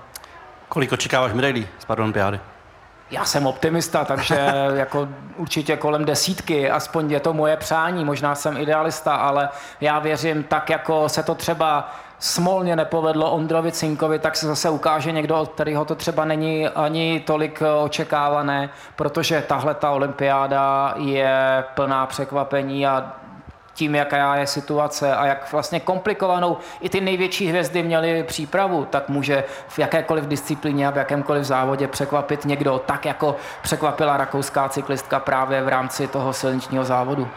Kolik 0.69 0.93
očekáváš 0.93 1.33
medailí 1.33 1.69
z 1.79 1.85
Paralympiády? 1.85 2.41
Já 3.11 3.25
jsem 3.25 3.47
optimista, 3.47 4.05
takže 4.05 4.53
jako 4.75 5.09
určitě 5.37 5.77
kolem 5.77 6.05
desítky, 6.05 6.71
aspoň 6.71 7.11
je 7.11 7.21
to 7.21 7.33
moje 7.33 7.57
přání, 7.57 8.05
možná 8.05 8.35
jsem 8.35 8.57
idealista, 8.57 9.15
ale 9.15 9.49
já 9.81 9.99
věřím 9.99 10.43
tak, 10.43 10.71
jako 10.71 11.09
se 11.09 11.23
to 11.23 11.35
třeba 11.35 11.93
smolně 12.19 12.77
nepovedlo 12.77 13.31
Ondrovi 13.31 13.73
Cinkovi, 13.73 14.19
tak 14.19 14.37
se 14.37 14.47
zase 14.47 14.71
ukáže 14.71 15.13
někdo, 15.13 15.41
od 15.41 15.49
kterého 15.49 15.85
to 15.85 15.95
třeba 15.95 16.25
není 16.25 16.69
ani 16.69 17.23
tolik 17.27 17.63
očekávané, 17.85 18.71
protože 18.97 19.45
tahle 19.49 19.75
ta 19.75 19.91
olympiáda 19.91 20.95
je 20.97 21.65
plná 21.75 22.07
překvapení 22.07 22.87
a 22.87 23.13
tím, 23.75 23.95
jaká 23.95 24.37
je 24.37 24.47
situace 24.47 25.17
a 25.17 25.27
jak 25.27 25.53
vlastně 25.53 25.81
komplikovanou 25.81 26.57
i 26.81 26.89
ty 26.89 27.01
největší 27.01 27.47
hvězdy 27.47 27.83
měly 27.83 28.23
přípravu, 28.23 28.85
tak 28.85 29.09
může 29.09 29.45
v 29.69 29.79
jakékoliv 29.79 30.25
disciplíně 30.25 30.89
a 30.89 30.91
v 30.91 30.97
jakémkoliv 30.97 31.45
závodě 31.45 31.89
překvapit 31.89 32.45
někdo, 32.45 32.83
tak 32.87 33.05
jako 33.05 33.37
překvapila 33.63 34.17
rakouská 34.17 34.69
cyklistka 34.69 35.21
právě 35.21 35.63
v 35.63 35.69
rámci 35.69 36.07
toho 36.07 36.33
silničního 36.33 36.85
závodu. 36.85 37.29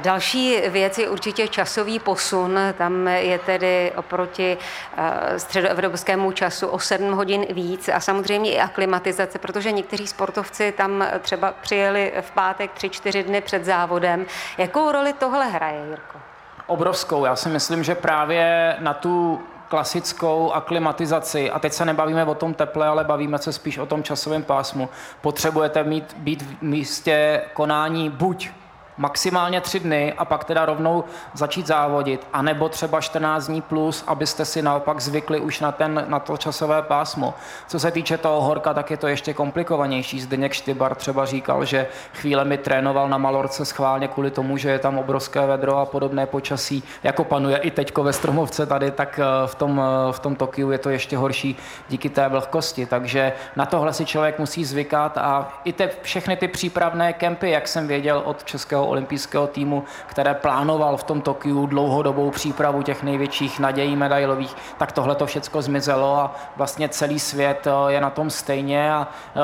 Další 0.00 0.60
věc 0.68 0.98
je 0.98 1.08
určitě 1.08 1.48
časový 1.48 1.98
posun. 1.98 2.58
Tam 2.78 3.08
je 3.08 3.38
tedy 3.38 3.92
oproti 3.96 4.58
eh, 4.96 5.38
středoevropskému 5.38 6.32
času 6.32 6.66
o 6.66 6.78
7 6.78 7.12
hodin 7.12 7.46
víc 7.50 7.88
a 7.88 8.00
samozřejmě 8.00 8.52
i 8.52 8.60
aklimatizace, 8.60 9.38
protože 9.38 9.72
někteří 9.72 10.06
sportovci 10.06 10.72
tam 10.72 11.04
třeba 11.20 11.54
přijeli 11.60 12.12
v 12.20 12.30
pátek 12.30 12.70
3-4 12.76 13.24
dny 13.24 13.40
před 13.40 13.64
závodem. 13.64 14.26
Jakou 14.58 14.92
roli 14.92 15.12
tohle 15.12 15.46
hraje, 15.46 15.86
Jirko? 15.88 16.18
Obrovskou. 16.66 17.24
Já 17.24 17.36
si 17.36 17.48
myslím, 17.48 17.84
že 17.84 17.94
právě 17.94 18.76
na 18.80 18.94
tu 18.94 19.40
klasickou 19.68 20.52
aklimatizaci, 20.52 21.50
a 21.50 21.58
teď 21.58 21.72
se 21.72 21.84
nebavíme 21.84 22.24
o 22.24 22.34
tom 22.34 22.54
teple, 22.54 22.86
ale 22.86 23.04
bavíme 23.04 23.38
se 23.38 23.52
spíš 23.52 23.78
o 23.78 23.86
tom 23.86 24.02
časovém 24.02 24.42
pásmu, 24.42 24.88
potřebujete 25.20 25.84
mít, 25.84 26.16
být 26.18 26.42
v 26.42 26.62
místě 26.62 27.42
konání 27.54 28.10
buď 28.10 28.50
maximálně 28.96 29.60
tři 29.60 29.80
dny 29.80 30.12
a 30.18 30.24
pak 30.24 30.44
teda 30.44 30.66
rovnou 30.66 31.04
začít 31.34 31.66
závodit, 31.66 32.26
anebo 32.32 32.68
třeba 32.68 33.00
14 33.00 33.46
dní 33.46 33.62
plus, 33.62 34.04
abyste 34.06 34.44
si 34.44 34.62
naopak 34.62 35.00
zvykli 35.00 35.40
už 35.40 35.60
na, 35.60 35.72
ten, 35.72 36.04
na 36.08 36.18
to 36.18 36.36
časové 36.36 36.82
pásmo. 36.82 37.34
Co 37.68 37.80
se 37.80 37.90
týče 37.90 38.18
toho 38.18 38.40
horka, 38.40 38.74
tak 38.74 38.90
je 38.90 38.96
to 38.96 39.06
ještě 39.06 39.34
komplikovanější. 39.34 40.20
Zdeněk 40.20 40.52
Štybar 40.52 40.94
třeba 40.94 41.26
říkal, 41.26 41.64
že 41.64 41.86
chvíle 42.14 42.44
mi 42.44 42.58
trénoval 42.58 43.08
na 43.08 43.18
Malorce 43.18 43.64
schválně 43.64 44.08
kvůli 44.08 44.30
tomu, 44.30 44.56
že 44.56 44.70
je 44.70 44.78
tam 44.78 44.98
obrovské 44.98 45.46
vedro 45.46 45.78
a 45.78 45.86
podobné 45.86 46.26
počasí, 46.26 46.82
jako 47.02 47.24
panuje 47.24 47.56
i 47.56 47.70
teďko 47.70 48.02
ve 48.02 48.12
Stromovce 48.12 48.66
tady, 48.66 48.90
tak 48.90 49.20
eh, 49.22 49.46
v 49.46 49.54
tom, 49.54 49.82
eh, 49.84 50.12
v 50.12 50.20
tom 50.20 50.36
Tokiu 50.36 50.70
je 50.70 50.78
to 50.78 50.90
ještě 50.90 51.16
horší 51.16 51.56
díky 51.88 52.08
té 52.08 52.28
vlhkosti. 52.28 52.86
Takže 52.86 53.32
na 53.56 53.66
tohle 53.66 53.92
si 53.92 54.06
člověk 54.06 54.38
musí 54.38 54.64
zvykat 54.64 55.18
a 55.18 55.52
i 55.64 55.72
te, 55.72 55.90
všechny 56.02 56.36
ty 56.36 56.48
přípravné 56.48 57.12
kempy, 57.12 57.50
jak 57.50 57.68
jsem 57.68 57.86
věděl 57.86 58.22
od 58.24 58.44
Českého 58.44 58.83
olympijského 58.86 59.46
týmu, 59.46 59.84
které 60.06 60.34
plánoval 60.34 60.96
v 60.96 61.04
tom 61.04 61.20
Tokiu 61.20 61.66
dlouhodobou 61.66 62.30
přípravu 62.30 62.82
těch 62.82 63.02
největších 63.02 63.60
nadějí 63.60 63.96
medailových, 63.96 64.56
tak 64.78 64.92
tohle 64.92 65.14
to 65.14 65.26
všechno 65.26 65.62
zmizelo 65.62 66.16
a 66.16 66.34
vlastně 66.56 66.88
celý 66.88 67.20
svět 67.20 67.66
eh, 67.66 67.92
je 67.92 68.00
na 68.00 68.10
tom 68.10 68.30
stejně 68.30 68.92
a 68.92 69.08
eh, 69.36 69.40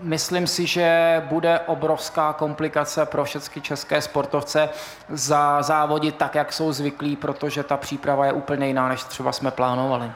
myslím 0.00 0.46
si, 0.46 0.66
že 0.66 1.22
bude 1.28 1.60
obrovská 1.66 2.32
komplikace 2.32 3.06
pro 3.06 3.24
všechny 3.24 3.62
české 3.62 4.00
sportovce 4.02 4.68
za 5.08 5.62
závodit 5.62 6.16
tak, 6.16 6.34
jak 6.34 6.52
jsou 6.52 6.72
zvyklí, 6.72 7.16
protože 7.16 7.62
ta 7.62 7.76
příprava 7.76 8.26
je 8.26 8.32
úplně 8.32 8.66
jiná, 8.66 8.88
než 8.88 9.04
třeba 9.04 9.32
jsme 9.32 9.50
plánovali. 9.50 10.12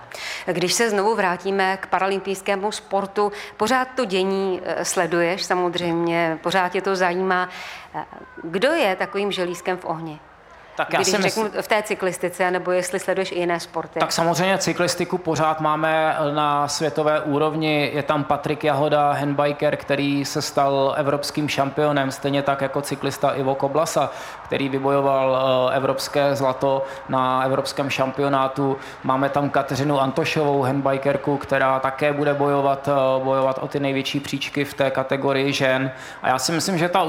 Když 0.46 0.72
se 0.72 0.90
znovu 0.90 1.14
vrátíme 1.14 1.76
k 1.76 1.86
paralympijskému 1.86 2.72
sportu, 2.72 3.32
pořád 3.56 3.88
to 3.96 4.04
dění 4.04 4.60
eh, 4.64 4.84
sleduješ 4.84 5.44
samozřejmě, 5.44 6.38
pořád 6.42 6.68
tě 6.68 6.80
to 6.80 6.96
zajímá. 6.96 7.48
Kdo 8.42 8.72
je 8.72 8.96
takovým 8.96 9.32
želízkem 9.32 9.76
v 9.76 9.84
ohni? 9.84 10.20
Tak 10.76 10.92
já 10.92 10.98
Když 10.98 11.08
si 11.08 11.22
řeknu 11.22 11.44
v 11.60 11.68
té 11.68 11.82
cyklistice, 11.82 12.50
nebo 12.50 12.70
jestli 12.70 12.98
sleduješ 13.00 13.32
i 13.32 13.38
jiné 13.38 13.60
sporty. 13.60 14.00
Tak 14.00 14.12
samozřejmě 14.12 14.58
cyklistiku 14.58 15.18
pořád 15.18 15.60
máme 15.60 16.16
na 16.34 16.68
světové 16.68 17.20
úrovni. 17.20 17.90
Je 17.94 18.02
tam 18.02 18.24
Patrik 18.24 18.64
Jahoda, 18.64 19.12
handbiker, 19.12 19.76
který 19.76 20.24
se 20.24 20.42
stal 20.42 20.94
evropským 20.96 21.48
šampionem, 21.48 22.10
stejně 22.10 22.42
tak 22.42 22.60
jako 22.60 22.82
cyklista 22.82 23.30
Ivo 23.30 23.54
Koblasa, 23.54 24.10
který 24.44 24.68
vybojoval 24.68 25.38
eh, 25.72 25.76
evropské 25.76 26.36
zlato 26.36 26.84
na 27.08 27.44
evropském 27.44 27.90
šampionátu. 27.90 28.76
Máme 29.04 29.28
tam 29.28 29.50
Kateřinu 29.50 30.00
Antošovou, 30.00 30.62
handbikerku, 30.62 31.36
která 31.36 31.80
také 31.80 32.12
bude 32.12 32.34
bojovat, 32.34 32.88
eh, 32.88 33.24
bojovat 33.24 33.58
o 33.62 33.68
ty 33.68 33.80
největší 33.80 34.20
příčky 34.20 34.64
v 34.64 34.74
té 34.74 34.90
kategorii 34.90 35.52
žen. 35.52 35.90
A 36.22 36.28
já 36.28 36.38
si 36.38 36.52
myslím, 36.52 36.78
že 36.78 36.88
ta 36.88 37.04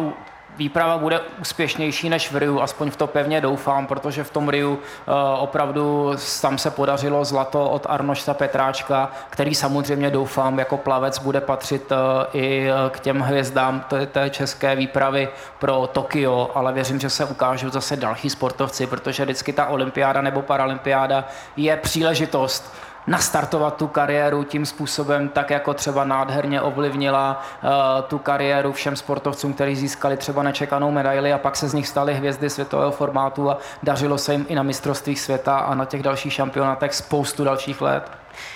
výprava 0.58 0.98
bude 0.98 1.20
úspěšnější 1.20 2.10
než 2.10 2.32
v 2.32 2.38
Riu, 2.38 2.62
aspoň 2.62 2.92
v 2.92 2.96
to 2.96 3.08
pevně 3.08 3.42
doufám, 3.42 3.88
protože 3.88 4.24
v 4.24 4.30
tom 4.30 4.50
Riu 4.50 4.80
eh, 4.80 5.12
opravdu 5.38 6.12
tam 6.42 6.58
se 6.58 6.72
podařilo 6.72 7.26
zlato 7.26 7.70
od 7.70 7.86
Arnošta 7.90 8.34
Petráčka, 8.34 9.12
který 9.30 9.56
samozřejmě 9.56 10.10
doufám 10.10 10.60
jako 10.60 10.78
plavec 10.78 11.20
bude 11.20 11.42
patřit 11.42 11.92
eh, 11.92 11.96
i 12.34 12.70
eh, 12.70 12.90
k 12.90 13.00
těm 13.00 13.20
hvězdám 13.20 13.86
té 14.12 14.30
české 14.30 14.76
výpravy 14.76 15.30
pro 15.60 15.90
Tokio, 15.92 16.52
ale 16.56 16.74
věřím, 16.74 17.00
že 17.00 17.10
se 17.10 17.26
ukážou 17.26 17.70
zase 17.70 17.96
další 17.96 18.30
sportovci, 18.30 18.88
protože 18.88 19.24
vždycky 19.24 19.54
ta 19.54 19.66
olympiáda 19.66 20.22
nebo 20.22 20.42
paralympiáda 20.42 21.28
je 21.58 21.78
příležitost 21.78 22.74
nastartovat 23.08 23.78
tu 23.78 23.88
kariéru 23.88 24.44
tím 24.44 24.66
způsobem, 24.66 25.30
tak 25.30 25.50
jako 25.50 25.74
třeba 25.74 26.04
nádherně 26.04 26.62
ovlivnila 26.62 27.42
uh, 27.64 27.70
tu 28.08 28.18
kariéru 28.18 28.72
všem 28.72 28.96
sportovcům, 28.96 29.54
kteří 29.54 29.76
získali 29.76 30.18
třeba 30.18 30.44
nečekanou 30.44 30.92
medaili 30.92 31.34
a 31.34 31.38
pak 31.38 31.56
se 31.56 31.70
z 31.70 31.74
nich 31.74 31.88
stali 31.88 32.14
hvězdy 32.14 32.50
světového 32.50 32.92
formátu 32.92 33.50
a 33.50 33.58
dařilo 33.84 34.18
se 34.18 34.32
jim 34.32 34.46
i 34.50 34.56
na 34.56 34.64
mistrovstvích 34.64 35.20
světa 35.20 35.58
a 35.58 35.76
na 35.76 35.86
těch 35.86 36.04
dalších 36.04 36.34
šampionátech 36.34 36.94
spoustu 36.94 37.44
dalších 37.44 37.82
let. 37.82 38.12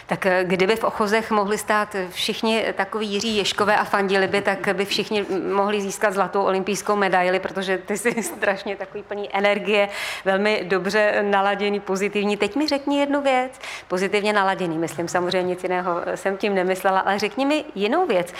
Tak 0.07 0.25
eh, 0.25 0.43
kdyby 0.43 0.75
v 0.75 0.83
Ochozech 0.83 1.31
mohli 1.31 1.57
stát 1.57 1.95
všichni 2.09 2.65
takový 2.73 3.07
Jiří 3.07 3.37
Ješkové 3.37 3.77
a 3.77 3.83
fandili 3.83 4.27
by, 4.27 4.41
tak 4.41 4.75
by 4.75 4.85
všichni 4.85 5.25
mohli 5.53 5.81
získat 5.81 6.13
zlatou 6.13 6.43
olympijskou 6.43 6.95
medaili, 6.95 7.39
protože 7.39 7.77
ty 7.77 7.97
jsi 7.97 8.23
strašně 8.23 8.75
takový 8.75 9.03
plný 9.03 9.29
energie, 9.35 9.89
velmi 10.25 10.63
dobře 10.63 11.23
naladěný, 11.23 11.79
pozitivní. 11.79 12.37
Teď 12.37 12.55
mi 12.55 12.67
řekni 12.67 12.99
jednu 12.99 13.21
věc, 13.21 13.59
pozitivně 13.87 14.33
naladěný, 14.33 14.77
myslím 14.77 15.07
samozřejmě 15.07 15.43
nic 15.43 15.63
jiného 15.63 16.01
jsem 16.15 16.37
tím 16.37 16.55
nemyslela, 16.55 16.99
ale 16.99 17.19
řekni 17.19 17.45
mi 17.45 17.65
jinou 17.75 18.07
věc. 18.07 18.33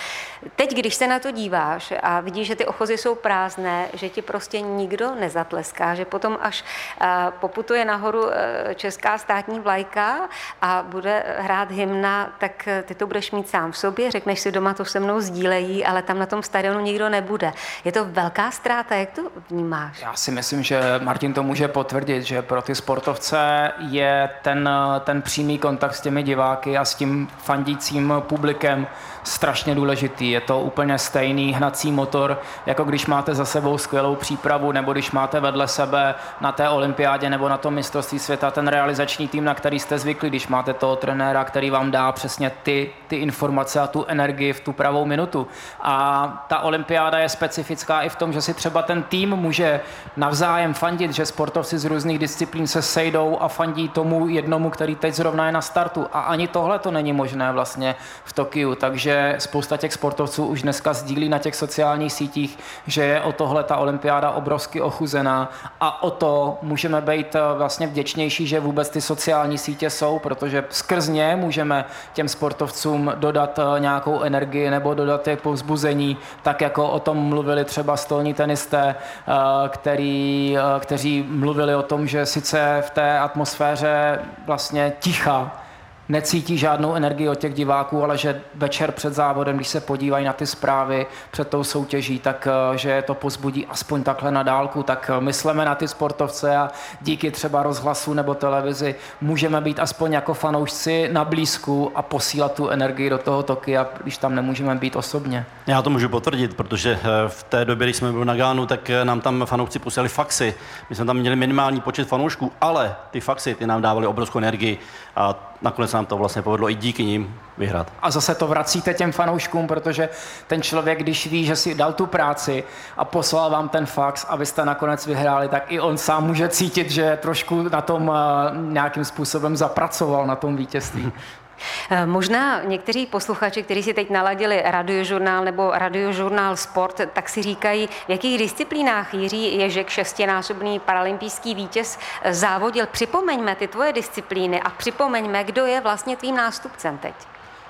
Teď, 0.56 0.74
když 0.74 0.94
se 0.94 1.06
na 1.06 1.18
to 1.18 1.30
díváš 1.30 1.92
a 2.02 2.20
vidíš, 2.20 2.46
že 2.46 2.56
ty 2.56 2.66
ochozy 2.66 2.98
jsou 2.98 3.14
prázdné, 3.14 3.88
že 3.92 4.08
ti 4.08 4.22
prostě 4.22 4.60
nikdo 4.60 5.14
nezatleská, 5.14 5.94
že 5.94 6.04
potom 6.04 6.38
až 6.40 6.64
eh, 7.00 7.06
poputuje 7.40 7.84
nahoru 7.84 8.30
eh, 8.30 8.74
česká 8.74 9.18
státní 9.18 9.60
vlajka 9.60 10.28
a 10.62 10.84
bude 10.88 11.24
hrát 11.38 11.57
hymna, 11.64 12.32
tak 12.38 12.68
ty 12.84 12.94
to 12.94 13.06
budeš 13.06 13.30
mít 13.30 13.48
sám 13.48 13.72
v 13.72 13.78
sobě, 13.78 14.10
řekneš 14.10 14.40
si 14.40 14.52
doma, 14.52 14.74
to 14.74 14.84
se 14.84 15.00
mnou 15.00 15.20
sdílejí, 15.20 15.84
ale 15.84 16.02
tam 16.02 16.18
na 16.18 16.26
tom 16.26 16.42
stadionu 16.42 16.80
nikdo 16.80 17.08
nebude. 17.08 17.52
Je 17.84 17.92
to 17.92 18.04
velká 18.04 18.50
ztráta, 18.50 18.94
jak 18.94 19.10
to 19.10 19.22
vnímáš? 19.50 20.00
Já 20.02 20.14
si 20.14 20.30
myslím, 20.30 20.62
že 20.62 20.80
Martin 21.02 21.32
to 21.32 21.42
může 21.42 21.68
potvrdit, 21.68 22.22
že 22.22 22.42
pro 22.42 22.62
ty 22.62 22.74
sportovce 22.74 23.72
je 23.78 24.30
ten, 24.42 24.70
ten 25.04 25.22
přímý 25.22 25.58
kontakt 25.58 25.94
s 25.94 26.00
těmi 26.00 26.22
diváky 26.22 26.78
a 26.78 26.84
s 26.84 26.94
tím 26.94 27.28
fandícím 27.38 28.12
publikem 28.20 28.86
strašně 29.28 29.74
důležitý. 29.74 30.30
Je 30.30 30.40
to 30.40 30.60
úplně 30.60 30.98
stejný 30.98 31.52
hnací 31.52 31.92
motor, 31.92 32.40
jako 32.66 32.84
když 32.84 33.06
máte 33.06 33.34
za 33.34 33.44
sebou 33.44 33.78
skvělou 33.78 34.14
přípravu, 34.14 34.72
nebo 34.72 34.92
když 34.92 35.10
máte 35.10 35.40
vedle 35.40 35.68
sebe 35.68 36.14
na 36.40 36.52
té 36.52 36.68
olympiádě 36.68 37.30
nebo 37.30 37.48
na 37.48 37.56
tom 37.56 37.74
mistrovství 37.74 38.18
světa 38.18 38.50
ten 38.50 38.68
realizační 38.68 39.28
tým, 39.28 39.44
na 39.44 39.54
který 39.54 39.78
jste 39.78 39.98
zvyklí, 39.98 40.28
když 40.28 40.48
máte 40.48 40.74
toho 40.74 40.96
trenéra, 40.96 41.44
který 41.44 41.70
vám 41.70 41.90
dá 41.90 42.12
přesně 42.12 42.50
ty, 42.62 42.90
ty 43.08 43.16
informace 43.16 43.80
a 43.80 43.86
tu 43.86 44.04
energii 44.08 44.52
v 44.52 44.60
tu 44.60 44.72
pravou 44.72 45.04
minutu. 45.04 45.46
A 45.80 46.28
ta 46.48 46.60
olympiáda 46.60 47.18
je 47.18 47.28
specifická 47.28 48.00
i 48.00 48.08
v 48.08 48.16
tom, 48.16 48.32
že 48.32 48.42
si 48.42 48.54
třeba 48.54 48.82
ten 48.82 49.02
tým 49.02 49.36
může 49.36 49.80
navzájem 50.16 50.74
fandit, 50.74 51.12
že 51.12 51.26
sportovci 51.26 51.78
z 51.78 51.84
různých 51.84 52.18
disciplín 52.18 52.66
se 52.66 52.82
sejdou 52.82 53.38
a 53.40 53.48
fandí 53.48 53.88
tomu 53.88 54.28
jednomu, 54.28 54.70
který 54.70 54.94
teď 54.96 55.14
zrovna 55.14 55.46
je 55.46 55.52
na 55.52 55.60
startu. 55.60 56.06
A 56.12 56.20
ani 56.20 56.48
tohle 56.48 56.78
to 56.78 56.90
není 56.90 57.12
možné 57.12 57.52
vlastně 57.52 57.94
v 58.24 58.32
Tokiu. 58.32 58.74
Takže 58.74 59.17
spousta 59.38 59.76
těch 59.76 59.92
sportovců 59.92 60.46
už 60.46 60.62
dneska 60.62 60.92
sdílí 60.92 61.28
na 61.28 61.38
těch 61.38 61.56
sociálních 61.56 62.12
sítích, 62.12 62.58
že 62.86 63.04
je 63.04 63.20
o 63.20 63.32
tohle 63.32 63.64
ta 63.64 63.76
olympiáda 63.76 64.30
obrovsky 64.30 64.80
ochuzená 64.80 65.50
a 65.80 66.02
o 66.02 66.10
to 66.10 66.58
můžeme 66.62 67.00
být 67.00 67.34
eh, 67.34 67.40
vlastně 67.56 67.86
vděčnější, 67.86 68.46
že 68.46 68.60
vůbec 68.60 68.88
ty 68.88 69.00
sociální 69.00 69.58
sítě 69.58 69.90
jsou, 69.90 70.18
protože 70.18 70.64
skrz 70.70 71.08
ně 71.08 71.36
můžeme 71.36 71.84
těm 72.12 72.28
sportovcům 72.28 73.12
dodat 73.14 73.58
eh, 73.58 73.80
nějakou 73.80 74.20
energii 74.20 74.70
nebo 74.70 74.94
dodat 74.94 75.28
je 75.28 75.36
povzbuzení, 75.36 76.16
tak 76.42 76.60
jako 76.60 76.88
o 76.88 77.00
tom 77.00 77.16
mluvili 77.16 77.64
třeba 77.64 77.96
stolní 77.96 78.34
tenisté, 78.34 78.94
eh, 78.94 79.32
který, 79.68 80.56
kteří 80.80 81.26
mluvili 81.28 81.74
o 81.74 81.82
tom, 81.82 82.06
že 82.06 82.26
sice 82.26 82.82
v 82.86 82.90
té 82.90 83.18
atmosféře 83.18 84.18
vlastně 84.46 84.92
ticha 85.00 85.67
necítí 86.08 86.58
žádnou 86.58 86.94
energii 86.94 87.28
od 87.28 87.38
těch 87.38 87.54
diváků, 87.54 88.04
ale 88.04 88.18
že 88.18 88.40
večer 88.54 88.92
před 88.92 89.14
závodem, 89.14 89.56
když 89.56 89.68
se 89.68 89.80
podívají 89.80 90.24
na 90.24 90.32
ty 90.32 90.46
zprávy 90.46 91.06
před 91.30 91.48
tou 91.48 91.64
soutěží, 91.64 92.18
tak 92.18 92.48
eh, 92.50 92.78
že 92.78 93.02
to 93.02 93.14
pozbudí 93.14 93.66
aspoň 93.66 94.02
takhle 94.02 94.30
na 94.30 94.42
dálku, 94.42 94.82
tak 94.82 95.10
eh, 95.14 95.20
myslíme 95.20 95.64
na 95.64 95.74
ty 95.74 95.88
sportovce 95.88 96.56
a 96.56 96.70
díky 97.00 97.30
třeba 97.30 97.62
rozhlasu 97.62 98.14
nebo 98.14 98.34
televizi 98.34 98.94
můžeme 99.20 99.60
být 99.60 99.80
aspoň 99.80 100.12
jako 100.12 100.34
fanoušci 100.34 101.08
na 101.12 101.24
blízku 101.24 101.92
a 101.94 102.02
posílat 102.02 102.54
tu 102.54 102.68
energii 102.68 103.10
do 103.10 103.18
toho 103.18 103.42
Tokia, 103.42 103.86
když 104.02 104.18
tam 104.18 104.34
nemůžeme 104.34 104.74
být 104.74 104.96
osobně. 104.96 105.46
Já 105.66 105.82
to 105.82 105.90
můžu 105.90 106.08
potvrdit, 106.08 106.56
protože 106.56 106.98
eh, 107.02 107.28
v 107.28 107.42
té 107.42 107.64
době, 107.64 107.86
když 107.86 107.96
jsme 107.96 108.12
byli 108.12 108.24
na 108.24 108.36
Gánu, 108.36 108.66
tak 108.66 108.90
nám 109.04 109.20
tam 109.20 109.46
fanoušci 109.46 109.78
posílali 109.78 110.08
faxy. 110.08 110.54
My 110.90 110.96
jsme 110.96 111.04
tam 111.04 111.16
měli 111.16 111.36
minimální 111.36 111.80
počet 111.80 112.08
fanoušků, 112.08 112.52
ale 112.60 112.96
ty 113.10 113.20
faxy 113.20 113.54
ty 113.54 113.66
nám 113.66 113.82
dávali 113.82 114.06
obrovskou 114.06 114.38
energii 114.38 114.78
a 115.16 115.48
nakonec 115.62 115.92
nám 115.92 116.06
to 116.06 116.16
vlastně 116.16 116.42
povedlo 116.42 116.70
i 116.70 116.74
díky 116.74 117.04
nim 117.04 117.34
vyhrát. 117.58 117.92
A 118.02 118.10
zase 118.10 118.34
to 118.34 118.46
vracíte 118.46 118.94
těm 118.94 119.12
fanouškům, 119.12 119.66
protože 119.66 120.08
ten 120.46 120.62
člověk, 120.62 120.98
když 120.98 121.26
ví, 121.26 121.44
že 121.44 121.56
si 121.56 121.74
dal 121.74 121.92
tu 121.92 122.06
práci 122.06 122.64
a 122.96 123.04
poslal 123.04 123.50
vám 123.50 123.68
ten 123.68 123.86
fax, 123.86 124.26
abyste 124.28 124.64
nakonec 124.64 125.06
vyhráli, 125.06 125.48
tak 125.48 125.72
i 125.72 125.80
on 125.80 125.98
sám 125.98 126.26
může 126.26 126.48
cítit, 126.48 126.90
že 126.90 127.18
trošku 127.22 127.62
na 127.62 127.80
tom 127.80 128.12
eh, 128.14 128.50
nějakým 128.72 129.04
způsobem 129.04 129.56
zapracoval 129.56 130.26
na 130.26 130.36
tom 130.36 130.56
vítězství. 130.56 131.12
Eh, 131.90 132.06
možná 132.06 132.62
někteří 132.62 133.06
posluchači, 133.06 133.62
kteří 133.62 133.82
si 133.82 133.94
teď 133.94 134.10
naladili 134.10 134.62
radiožurnál 134.64 135.44
nebo 135.44 135.70
radiožurnál 135.74 136.56
Sport, 136.56 137.00
tak 137.12 137.28
si 137.28 137.42
říkají, 137.42 137.86
v 137.86 138.08
jakých 138.08 138.38
disciplínách 138.38 139.14
Jiří 139.14 139.58
Ježek, 139.58 139.88
šestinásobný 139.88 140.78
paralympijský 140.80 141.54
vítěz, 141.54 141.98
eh, 142.22 142.34
závodil. 142.34 142.86
Připomeňme 142.86 143.54
ty 143.54 143.68
tvoje 143.68 143.92
disciplíny 143.92 144.62
a 144.62 144.70
připomeňme, 144.70 145.44
kdo 145.44 145.66
je 145.66 145.80
vlastně 145.80 146.16
tvým 146.16 146.36
nástupcem 146.36 146.98
teď. 146.98 147.14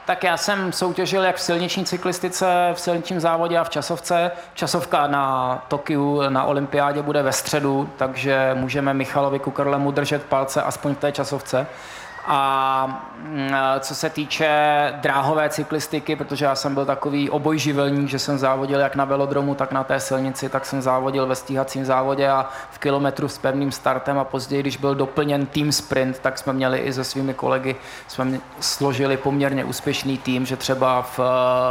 Tak 0.08 0.24
já 0.24 0.36
jsem 0.36 0.72
soutěžil 0.72 1.24
jak 1.24 1.36
v 1.36 1.40
silniční 1.40 1.84
cyklistice, 1.84 2.70
v 2.74 2.80
silničním 2.80 3.20
závodě 3.20 3.58
a 3.58 3.64
v 3.64 3.68
časovce. 3.68 4.30
Časovka 4.54 5.06
na 5.06 5.56
Tokiu 5.68 6.22
na 6.28 6.44
olympiádě 6.44 7.02
bude 7.02 7.22
ve 7.22 7.32
středu, 7.32 7.90
takže 7.96 8.50
můžeme 8.54 8.94
Michalovi 8.94 9.38
Kukrlemu 9.38 9.90
držet 9.90 10.22
palce 10.22 10.62
aspoň 10.62 10.94
v 10.94 10.98
té 10.98 11.12
časovce. 11.12 11.66
A 12.30 13.10
mm, 13.16 13.50
co 13.80 13.94
se 13.94 14.10
týče 14.10 14.48
dráhové 14.96 15.48
cyklistiky, 15.48 16.16
protože 16.16 16.44
já 16.44 16.54
jsem 16.54 16.74
byl 16.74 16.86
takový 16.86 17.30
obojživelník, 17.30 18.08
že 18.08 18.18
jsem 18.18 18.38
závodil 18.38 18.80
jak 18.80 18.96
na 18.96 19.04
velodromu, 19.04 19.54
tak 19.54 19.72
na 19.72 19.84
té 19.84 20.00
silnici, 20.00 20.48
tak 20.48 20.66
jsem 20.66 20.82
závodil 20.82 21.26
ve 21.26 21.34
stíhacím 21.34 21.84
závodě 21.84 22.28
a 22.28 22.48
v 22.70 22.78
kilometru 22.78 23.28
s 23.28 23.38
pevným 23.38 23.72
startem 23.72 24.18
a 24.18 24.24
později, 24.24 24.62
když 24.62 24.76
byl 24.76 24.94
doplněn 24.94 25.46
tým 25.46 25.72
sprint, 25.72 26.18
tak 26.18 26.38
jsme 26.38 26.52
měli 26.52 26.78
i 26.78 26.92
se 26.92 27.04
svými 27.04 27.34
kolegy, 27.34 27.76
jsme 28.08 28.40
složili 28.60 29.16
poměrně 29.16 29.64
úspěšný 29.64 30.18
tým, 30.18 30.46
že 30.46 30.56
třeba 30.56 31.02
v, 31.02 31.18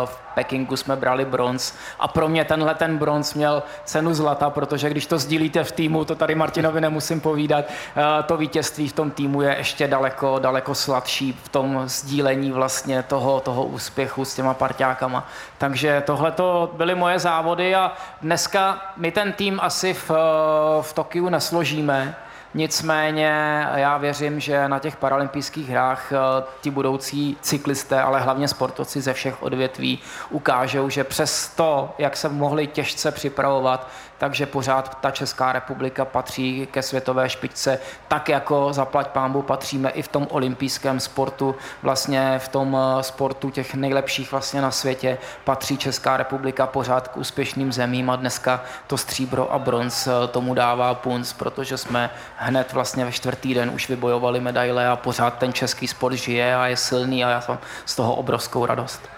v 0.05 0.27
Pekingu 0.37 0.75
jsme 0.75 0.95
brali 0.95 1.25
bronz. 1.25 1.73
A 1.99 2.07
pro 2.07 2.29
mě 2.29 2.45
tenhle 2.45 2.75
ten 2.75 2.97
bronz 2.97 3.33
měl 3.33 3.63
cenu 3.85 4.13
zlata, 4.13 4.49
protože 4.49 4.89
když 4.89 5.05
to 5.05 5.17
sdílíte 5.17 5.63
v 5.63 5.71
týmu, 5.71 6.05
to 6.05 6.15
tady 6.15 6.35
Martinovi 6.35 6.81
nemusím 6.81 7.21
povídat, 7.21 7.65
eh, 7.65 8.23
to 8.23 8.37
vítězství 8.37 8.87
v 8.87 8.93
tom 8.93 9.11
týmu 9.11 9.41
je 9.41 9.55
ještě 9.57 9.87
daleko, 9.87 10.39
daleko 10.47 10.75
sladší 10.75 11.33
v 11.43 11.49
tom 11.49 11.83
sdílení 11.85 12.51
vlastně 12.51 13.03
toho, 13.03 13.39
toho 13.39 13.63
úspěchu 13.63 14.25
s 14.25 14.35
těma 14.35 14.53
parťákama. 14.53 15.27
Takže 15.57 16.03
tohle 16.05 16.31
to 16.31 16.71
byly 16.73 16.95
moje 16.95 17.19
závody 17.19 17.75
a 17.75 17.91
dneska 18.21 18.93
my 18.97 19.11
ten 19.11 19.33
tým 19.33 19.59
asi 19.63 19.93
v, 19.93 20.11
eh, 20.11 20.81
v 20.81 20.93
Tokiu 20.93 21.29
nesložíme, 21.29 22.15
Nicméně 22.53 23.31
já 23.75 23.97
věřím, 23.97 24.39
že 24.39 24.67
na 24.67 24.79
těch 24.79 24.95
paralympijských 24.95 25.69
hrách 25.69 26.11
eh, 26.11 26.43
ti 26.61 26.71
budoucí 26.71 27.37
cyklisté, 27.41 28.01
ale 28.01 28.21
hlavně 28.21 28.47
sportovci 28.47 29.01
ze 29.01 29.13
všech 29.13 29.43
odvětví 29.43 29.99
ukážou, 30.29 30.89
že 30.89 31.03
přes 31.03 31.47
to, 31.47 31.95
jak 31.97 32.17
se 32.17 32.29
mohli 32.29 32.67
těžce 32.67 33.11
připravovat, 33.11 33.87
takže 34.17 34.45
pořád 34.45 34.97
ta 35.01 35.11
Česká 35.11 35.51
republika 35.51 36.05
patří 36.05 36.67
ke 36.71 36.81
světové 36.81 37.29
špičce, 37.29 37.79
tak 38.07 38.29
jako 38.29 38.73
zaplať 38.73 39.07
pámbu 39.07 39.41
patříme 39.41 39.89
i 39.89 40.01
v 40.01 40.07
tom 40.07 40.27
olympijském 40.31 40.99
sportu, 40.99 41.55
vlastně 41.81 42.39
v 42.39 42.47
tom 42.47 42.77
eh, 42.79 43.03
sportu 43.03 43.49
těch 43.49 43.75
nejlepších 43.75 44.31
vlastně 44.31 44.61
na 44.61 44.71
světě 44.71 45.17
patří 45.43 45.77
Česká 45.77 46.17
republika 46.17 46.67
pořád 46.67 47.07
k 47.07 47.17
úspěšným 47.17 47.71
zemím 47.71 48.09
a 48.09 48.15
dneska 48.15 48.63
to 48.87 48.97
stříbro 48.97 49.53
a 49.53 49.59
bronz 49.59 50.07
eh, 50.07 50.11
tomu 50.27 50.53
dává 50.53 50.93
punc, 50.93 51.33
protože 51.33 51.77
jsme 51.77 52.09
hned 52.35 52.73
vlastně 52.73 53.05
ve 53.05 53.11
čtvrtý 53.11 53.53
den 53.53 53.71
už 53.73 53.89
vybojovali 53.89 54.39
medaile 54.39 54.87
a 54.87 54.95
pořád 54.95 55.37
ten 55.37 55.53
český 55.53 55.87
sport 55.87 56.13
žije 56.13 56.55
a 56.55 56.67
je 56.67 56.77
silný 56.77 57.25
a 57.25 57.29
já 57.29 57.43
mám 57.47 57.59
z 57.85 57.95
toho 57.95 58.15
obrovskou 58.15 58.65
radost. 58.65 59.16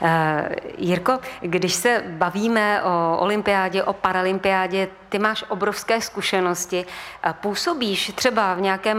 Uh, 0.00 0.08
Jirko, 0.78 1.18
když 1.40 1.74
se 1.74 2.02
bavíme 2.06 2.82
o 2.82 3.18
olympiádě, 3.18 3.82
o 3.82 3.92
paralympiádě, 3.92 4.88
ty 5.08 5.18
máš 5.18 5.44
obrovské 5.48 6.00
zkušenosti. 6.00 6.86
Působíš 7.40 8.12
třeba 8.14 8.54
v 8.54 8.60
nějakém 8.60 8.98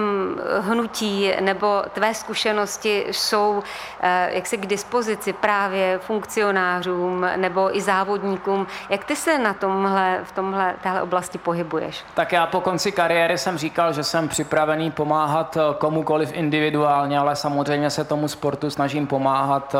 hnutí 0.59 1.31
nebo 1.39 1.83
tvé 1.93 2.13
zkušenosti 2.13 3.05
jsou 3.11 3.63
eh, 4.01 4.29
jak 4.31 4.47
se 4.47 4.57
k 4.57 4.65
dispozici 4.65 5.33
právě 5.33 5.99
funkcionářům 5.99 7.25
nebo 7.35 7.77
i 7.77 7.81
závodníkům. 7.81 8.67
Jak 8.89 9.05
ty 9.05 9.15
se 9.15 9.37
na 9.37 9.53
tomhle, 9.53 10.19
v 10.23 10.31
tomhle 10.31 10.75
téhle 10.83 11.01
oblasti 11.01 11.37
pohybuješ? 11.37 12.03
Tak 12.13 12.31
já 12.31 12.45
po 12.45 12.61
konci 12.61 12.91
kariéry 12.91 13.37
jsem 13.37 13.57
říkal, 13.57 13.93
že 13.93 14.03
jsem 14.03 14.27
připravený 14.27 14.91
pomáhat 14.91 15.57
eh, 15.57 15.61
komukoliv 15.77 16.31
individuálně, 16.33 17.19
ale 17.19 17.35
samozřejmě 17.35 17.89
se 17.89 18.03
tomu 18.03 18.27
sportu 18.27 18.69
snažím 18.69 19.07
pomáhat 19.07 19.75
eh, 19.75 19.79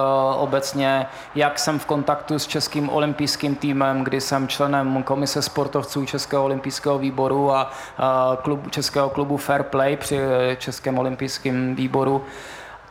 obecně, 0.67 1.06
jak 1.36 1.60
jsem 1.60 1.80
v 1.80 1.86
kontaktu 1.86 2.39
s 2.39 2.47
Českým 2.47 2.89
olympijským 2.89 3.56
týmem, 3.56 4.03
kdy 4.03 4.21
jsem 4.21 4.47
členem 4.47 5.03
komise 5.03 5.41
sportovců 5.41 6.06
Českého 6.06 6.43
olympijského 6.43 6.99
výboru 6.99 7.51
a 7.51 7.71
klub, 8.41 8.71
Českého 8.71 9.10
klubu 9.10 9.38
Fair 9.38 9.63
Play 9.63 9.97
při 9.97 10.19
Českém 10.58 10.99
olympijském 10.99 11.75
výboru 11.75 12.25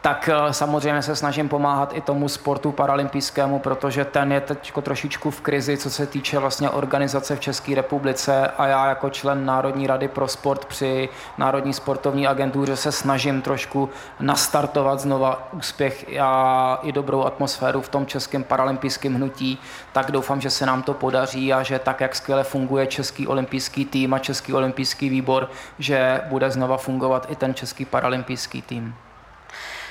tak 0.06 0.28
eh, 0.28 0.52
samozřejmě 0.52 1.02
se 1.02 1.16
snažím 1.16 1.48
pomáhat 1.48 1.92
i 1.94 2.00
tomu 2.00 2.28
sportu 2.28 2.72
paralympijskému, 2.72 3.58
protože 3.58 4.04
ten 4.04 4.32
je 4.32 4.40
teď 4.40 4.72
trošičku 4.82 5.30
v 5.30 5.40
krizi, 5.40 5.76
co 5.76 5.90
se 5.90 6.06
týče 6.06 6.38
vlastně 6.38 6.70
organizace 6.70 7.36
v 7.36 7.40
České 7.40 7.74
republice 7.74 8.48
a 8.58 8.66
já 8.66 8.86
jako 8.86 9.10
člen 9.10 9.46
Národní 9.46 9.86
rady 9.86 10.08
pro 10.08 10.28
sport 10.28 10.64
při 10.64 11.08
Národní 11.38 11.72
sportovní 11.72 12.26
agentuře 12.26 12.76
se 12.76 12.92
snažím 12.92 13.42
trošku 13.42 13.88
nastartovat 14.20 15.00
znova 15.00 15.48
úspěch 15.52 16.06
a 16.20 16.80
i 16.82 16.92
dobrou 16.92 17.24
atmosféru 17.24 17.80
v 17.80 17.88
tom 17.88 18.06
českém 18.06 18.44
paralympijském 18.44 19.14
hnutí, 19.14 19.58
tak 19.92 20.10
doufám, 20.10 20.40
že 20.40 20.50
se 20.50 20.66
nám 20.66 20.82
to 20.82 20.94
podaří 20.94 21.52
a 21.52 21.62
že 21.62 21.78
tak, 21.78 22.00
jak 22.00 22.14
skvěle 22.14 22.44
funguje 22.44 22.86
Český 22.86 23.26
olympijský 23.26 23.84
tým 23.84 24.14
a 24.14 24.18
Český 24.18 24.52
olympijský 24.52 25.08
výbor, 25.08 25.50
že 25.78 26.20
bude 26.28 26.50
znova 26.50 26.76
fungovat 26.76 27.26
i 27.30 27.36
ten 27.36 27.54
Český 27.54 27.84
paralympijský 27.84 28.62
tým. 28.62 28.94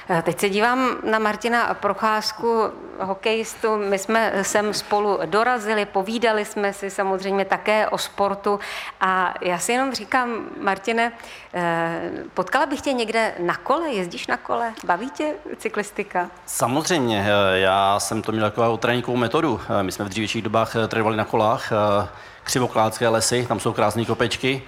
Eh, 0.10 0.22
teď 0.22 0.40
se 0.40 0.50
dívám 0.50 0.96
na 1.12 1.20
Martina 1.20 1.74
Procházku, 1.74 2.62
hokejistu. 3.00 3.78
My 3.78 4.00
jsme 4.00 4.34
sem 4.42 4.74
spolu 4.74 5.20
dorazili, 5.26 5.86
povídali 5.86 6.46
jsme 6.46 6.74
si 6.74 6.90
samozřejmě 6.90 7.46
také 7.46 7.88
o 7.88 7.98
sportu 7.98 8.60
a 9.02 9.34
já 9.42 9.60
si 9.60 9.72
jenom 9.72 9.94
říkám, 9.94 10.46
Martine, 10.62 11.12
eh, 11.54 12.12
potkala 12.34 12.66
bych 12.66 12.82
tě 12.82 12.94
někde 12.94 13.34
na 13.40 13.56
kole? 13.56 13.90
Jezdíš 13.90 14.28
na 14.28 14.38
kole? 14.38 14.74
Baví 14.86 15.10
tě 15.10 15.34
cyklistika? 15.58 16.30
Samozřejmě, 16.46 17.26
eh, 17.28 17.60
já 17.60 18.00
jsem 18.00 18.22
to 18.22 18.32
měl 18.32 18.50
takovou 18.50 18.78
tréninkovou 18.78 19.18
metodu. 19.18 19.62
My 19.82 19.92
jsme 19.92 20.06
v 20.06 20.10
dřívějších 20.10 20.42
dobách 20.42 20.76
trénovali 20.88 21.18
na 21.18 21.26
kolách, 21.26 21.72
křivokládské 22.44 23.08
lesy, 23.08 23.46
tam 23.48 23.60
jsou 23.60 23.74
krásné 23.74 24.06
kopečky. 24.06 24.64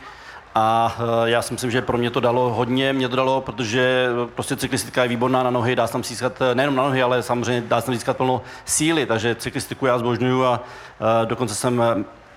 A 0.60 0.96
eh, 1.00 1.30
já 1.30 1.42
si 1.42 1.54
myslím, 1.54 1.72
že 1.72 1.82
pro 1.82 1.98
mě 1.98 2.10
to 2.10 2.20
dalo 2.20 2.54
hodně, 2.54 2.94
mě 2.94 3.10
to 3.10 3.16
dalo, 3.16 3.42
protože 3.42 4.10
prostě 4.36 4.56
cyklistika 4.56 5.04
je 5.04 5.10
výborná 5.10 5.44
na 5.44 5.50
nohy, 5.50 5.76
dá 5.76 5.88
se 5.88 5.94
tam 5.94 6.04
získat, 6.04 6.42
eh, 6.42 6.56
nejenom 6.56 6.76
na 6.76 6.84
nohy, 6.84 7.02
ale 7.02 7.24
samozřejmě 7.24 7.62
dá 7.62 7.82
se 7.82 7.86
tam 7.86 7.96
získat 7.96 8.18
plno 8.18 8.42
síly, 8.66 9.06
takže 9.06 9.36
cyklistiku 9.36 9.86
já 9.86 10.00
zbožňuju 10.00 10.46
a 10.46 10.64
eh, 10.64 11.26
dokonce 11.26 11.56
jsem 11.56 11.84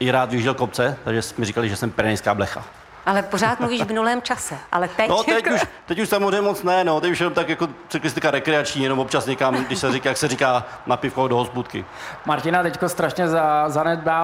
i 0.00 0.11
rád 0.11 0.30
vyjížděl 0.30 0.54
kopce, 0.54 0.96
takže 1.04 1.20
mi 1.38 1.44
říkali, 1.44 1.68
že 1.68 1.76
jsem 1.76 1.90
perenejská 1.90 2.35
blecha. 2.35 2.64
Ale 3.11 3.23
pořád 3.23 3.61
mluvíš 3.61 3.83
v 3.83 3.88
minulém 3.88 4.23
čase. 4.23 4.59
Ale 4.73 4.88
teď... 4.88 5.09
No 5.09 5.25
teď, 5.25 5.46
už, 5.46 5.61
teď 5.87 5.99
už 5.99 6.09
samozřejmě 6.09 6.40
moc 6.40 6.62
ne, 6.62 6.85
no. 6.85 7.01
Teď 7.01 7.11
už 7.11 7.20
jenom 7.20 7.35
tak 7.35 7.49
jako 7.49 7.68
cyklistika 7.88 8.31
rekreační, 8.31 8.83
jenom 8.83 8.99
občas 8.99 9.27
někam, 9.27 9.55
když 9.55 9.79
se 9.79 9.92
říká, 9.92 10.09
jak 10.09 10.18
se 10.18 10.29
říká, 10.29 10.64
na 10.87 10.96
pivko 10.96 11.29
do 11.29 11.37
hospůdky. 11.37 11.85
Martina 12.27 12.62
teďko 12.62 12.88
strašně 12.88 13.29
za, 13.29 13.68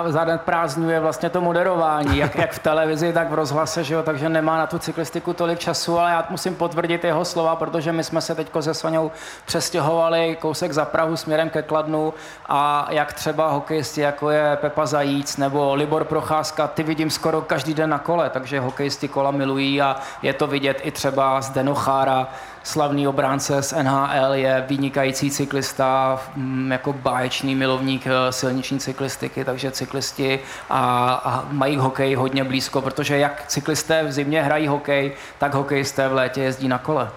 zanedprázdňuje 0.08 1.00
vlastně 1.00 1.30
to 1.30 1.40
moderování, 1.40 2.18
jak, 2.18 2.34
jak 2.34 2.52
v 2.52 2.58
televizi, 2.58 3.12
tak 3.12 3.30
v 3.30 3.34
rozhlase, 3.34 3.84
že 3.84 3.94
jo, 3.94 4.02
takže 4.02 4.28
nemá 4.28 4.58
na 4.58 4.66
tu 4.66 4.78
cyklistiku 4.78 5.32
tolik 5.32 5.58
času, 5.58 5.98
ale 5.98 6.10
já 6.10 6.26
musím 6.30 6.54
potvrdit 6.54 7.04
jeho 7.04 7.24
slova, 7.24 7.56
protože 7.56 7.92
my 7.92 8.04
jsme 8.04 8.20
se 8.20 8.34
teďko 8.34 8.62
se 8.62 8.74
Soňou 8.74 9.10
přestěhovali 9.44 10.36
kousek 10.40 10.72
za 10.72 10.84
Prahu 10.84 11.16
směrem 11.16 11.50
ke 11.50 11.62
Kladnu 11.62 12.14
a 12.48 12.86
jak 12.90 13.12
třeba 13.12 13.48
hokejisti, 13.48 14.00
jako 14.00 14.30
je 14.30 14.58
Pepa 14.60 14.86
Zajíc 14.86 15.36
nebo 15.36 15.74
Libor 15.74 16.04
Procházka, 16.04 16.68
ty 16.68 16.82
vidím 16.82 17.10
skoro 17.10 17.42
každý 17.42 17.74
den 17.74 17.90
na 17.90 17.98
kole, 17.98 18.30
takže 18.30 18.60
hokejisti 18.76 19.08
kola 19.08 19.30
milují 19.30 19.82
a 19.82 19.96
je 20.22 20.32
to 20.32 20.46
vidět 20.46 20.80
i 20.82 20.90
třeba 20.90 21.40
z 21.40 21.50
Denochára, 21.50 22.28
slavný 22.62 23.08
obránce 23.08 23.62
z 23.62 23.72
NHL, 23.72 24.32
je 24.32 24.64
vynikající 24.68 25.30
cyklista, 25.30 26.20
mm, 26.34 26.72
jako 26.72 26.92
báječný 26.92 27.54
milovník 27.54 28.06
eh, 28.06 28.32
silniční 28.32 28.78
cyklistiky, 28.78 29.44
takže 29.44 29.70
cyklisti 29.70 30.40
a, 30.70 31.12
a 31.24 31.44
mají 31.50 31.76
hokej 31.76 32.14
hodně 32.14 32.44
blízko, 32.44 32.82
protože 32.82 33.18
jak 33.18 33.46
cyklisté 33.46 34.02
v 34.02 34.12
zimě 34.12 34.42
hrají 34.42 34.66
hokej, 34.66 35.12
tak 35.38 35.54
hokejisté 35.54 36.08
v 36.08 36.12
létě 36.12 36.40
jezdí 36.42 36.68
na 36.68 36.78
kole. 36.78 37.10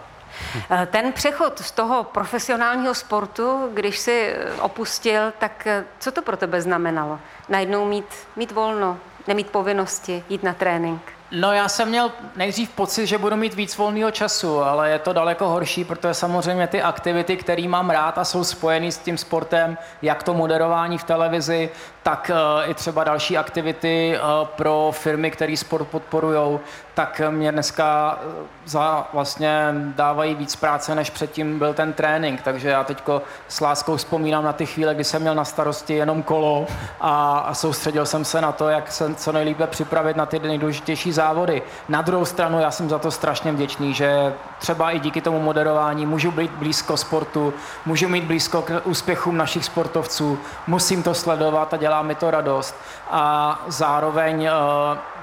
Eh, 0.71 0.87
ten 0.91 1.11
přechod 1.11 1.59
z 1.59 1.71
toho 1.71 2.03
profesionálního 2.03 2.93
sportu, 2.93 3.69
když 3.73 3.99
si 3.99 4.35
opustil, 4.61 5.33
tak 5.39 5.67
co 5.99 6.11
to 6.11 6.21
pro 6.21 6.37
tebe 6.37 6.61
znamenalo? 6.61 7.19
Najednou 7.49 7.85
mít, 7.85 8.05
mít 8.35 8.51
volno, 8.51 8.97
nemít 9.27 9.49
povinnosti, 9.49 10.23
jít 10.29 10.43
na 10.43 10.53
trénink? 10.53 11.18
No 11.31 11.53
já 11.53 11.69
jsem 11.69 11.89
měl 11.89 12.11
nejdřív 12.35 12.69
pocit, 12.69 13.07
že 13.07 13.17
budu 13.17 13.35
mít 13.35 13.53
víc 13.53 13.77
volného 13.77 14.11
času, 14.11 14.59
ale 14.63 14.89
je 14.89 14.99
to 14.99 15.13
daleko 15.13 15.49
horší, 15.49 15.83
protože 15.83 16.13
samozřejmě 16.13 16.67
ty 16.67 16.81
aktivity, 16.81 17.37
které 17.37 17.67
mám 17.67 17.89
rád 17.89 18.17
a 18.17 18.23
jsou 18.25 18.43
spojené 18.43 18.91
s 18.91 18.97
tím 18.97 19.17
sportem, 19.17 19.77
jak 20.01 20.23
to 20.23 20.33
moderování 20.33 20.97
v 20.97 21.03
televizi, 21.03 21.69
tak 22.09 22.31
uh, 22.33 22.69
i 22.69 22.73
třeba 22.73 23.03
další 23.03 23.37
aktivity 23.37 24.17
uh, 24.17 24.47
pro 24.47 24.89
firmy, 24.93 25.31
které 25.31 25.57
sport 25.57 25.87
podporují, 25.87 26.59
tak 26.99 27.21
mě 27.29 27.51
dneska 27.51 28.19
eh, 28.21 28.47
za 28.65 29.07
vlastně 29.13 29.73
dávají 29.95 30.35
víc 30.35 30.55
práce, 30.55 30.95
než 30.95 31.09
předtím 31.09 31.59
byl 31.59 31.73
ten 31.73 31.93
trénink. 31.93 32.41
Takže 32.41 32.69
já 32.69 32.83
teďko 32.83 33.21
s 33.47 33.61
láskou 33.61 33.95
vzpomínám 33.95 34.43
na 34.43 34.53
ty 34.53 34.65
chvíle, 34.65 34.95
kdy 34.95 35.03
jsem 35.03 35.21
měl 35.21 35.35
na 35.35 35.45
starosti 35.45 35.93
jenom 35.93 36.23
kolo 36.23 36.67
a, 37.01 37.53
soustředil 37.53 38.05
jsem 38.05 38.25
se 38.25 38.41
na 38.41 38.51
to, 38.51 38.69
jak 38.69 38.91
se 38.91 39.15
co 39.15 39.31
nejlépe 39.31 39.67
připravit 39.67 40.17
na 40.17 40.25
ty 40.25 40.39
nejdůležitější 40.39 41.11
závody. 41.11 41.61
Na 41.89 42.01
druhou 42.01 42.25
stranu 42.25 42.59
já 42.59 42.71
jsem 42.71 42.89
za 42.89 42.99
to 42.99 43.11
strašně 43.11 43.51
vděčný, 43.51 43.93
že 43.93 44.33
třeba 44.59 44.91
i 44.91 44.99
díky 44.99 45.21
tomu 45.21 45.39
moderování 45.39 46.05
můžu 46.05 46.31
být 46.31 46.51
blízko 46.51 46.97
sportu, 46.97 47.53
můžu 47.85 48.09
mít 48.09 48.23
blízko 48.23 48.61
k 48.61 48.81
úspěchům 48.85 49.37
našich 49.37 49.65
sportovců, 49.65 50.39
musím 50.67 51.03
to 51.03 51.13
sledovat 51.13 51.73
a 51.73 51.77
mi 52.01 52.15
to 52.15 52.31
radost. 52.31 52.75
A 53.11 53.59
zároveň 53.67 54.45
eh, 54.45 54.51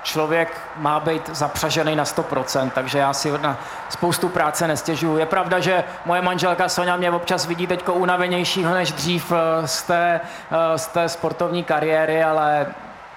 člověk 0.03 0.61
má 0.77 1.01
být 1.01 1.31
zapřažený 1.33 1.97
na 1.97 2.05
100%, 2.05 2.71
takže 2.71 2.99
já 2.99 3.13
si 3.13 3.39
na 3.39 3.59
spoustu 3.89 4.29
práce 4.29 4.69
nestěžuju. 4.69 5.19
Je 5.19 5.27
pravda, 5.27 5.61
že 5.61 5.85
moje 6.05 6.23
manželka 6.23 6.69
Sonja 6.69 6.97
mě 6.97 7.11
občas 7.11 7.47
vidí 7.47 7.67
teď 7.67 7.89
unavenějšího 7.89 8.75
než 8.75 8.93
dřív 8.93 9.33
eh, 9.33 9.69
z 9.69 9.83
té, 9.83 10.21
eh, 10.51 10.79
z 10.79 10.87
té 10.87 11.09
sportovní 11.09 11.65
kariéry, 11.65 12.25
ale 12.25 12.67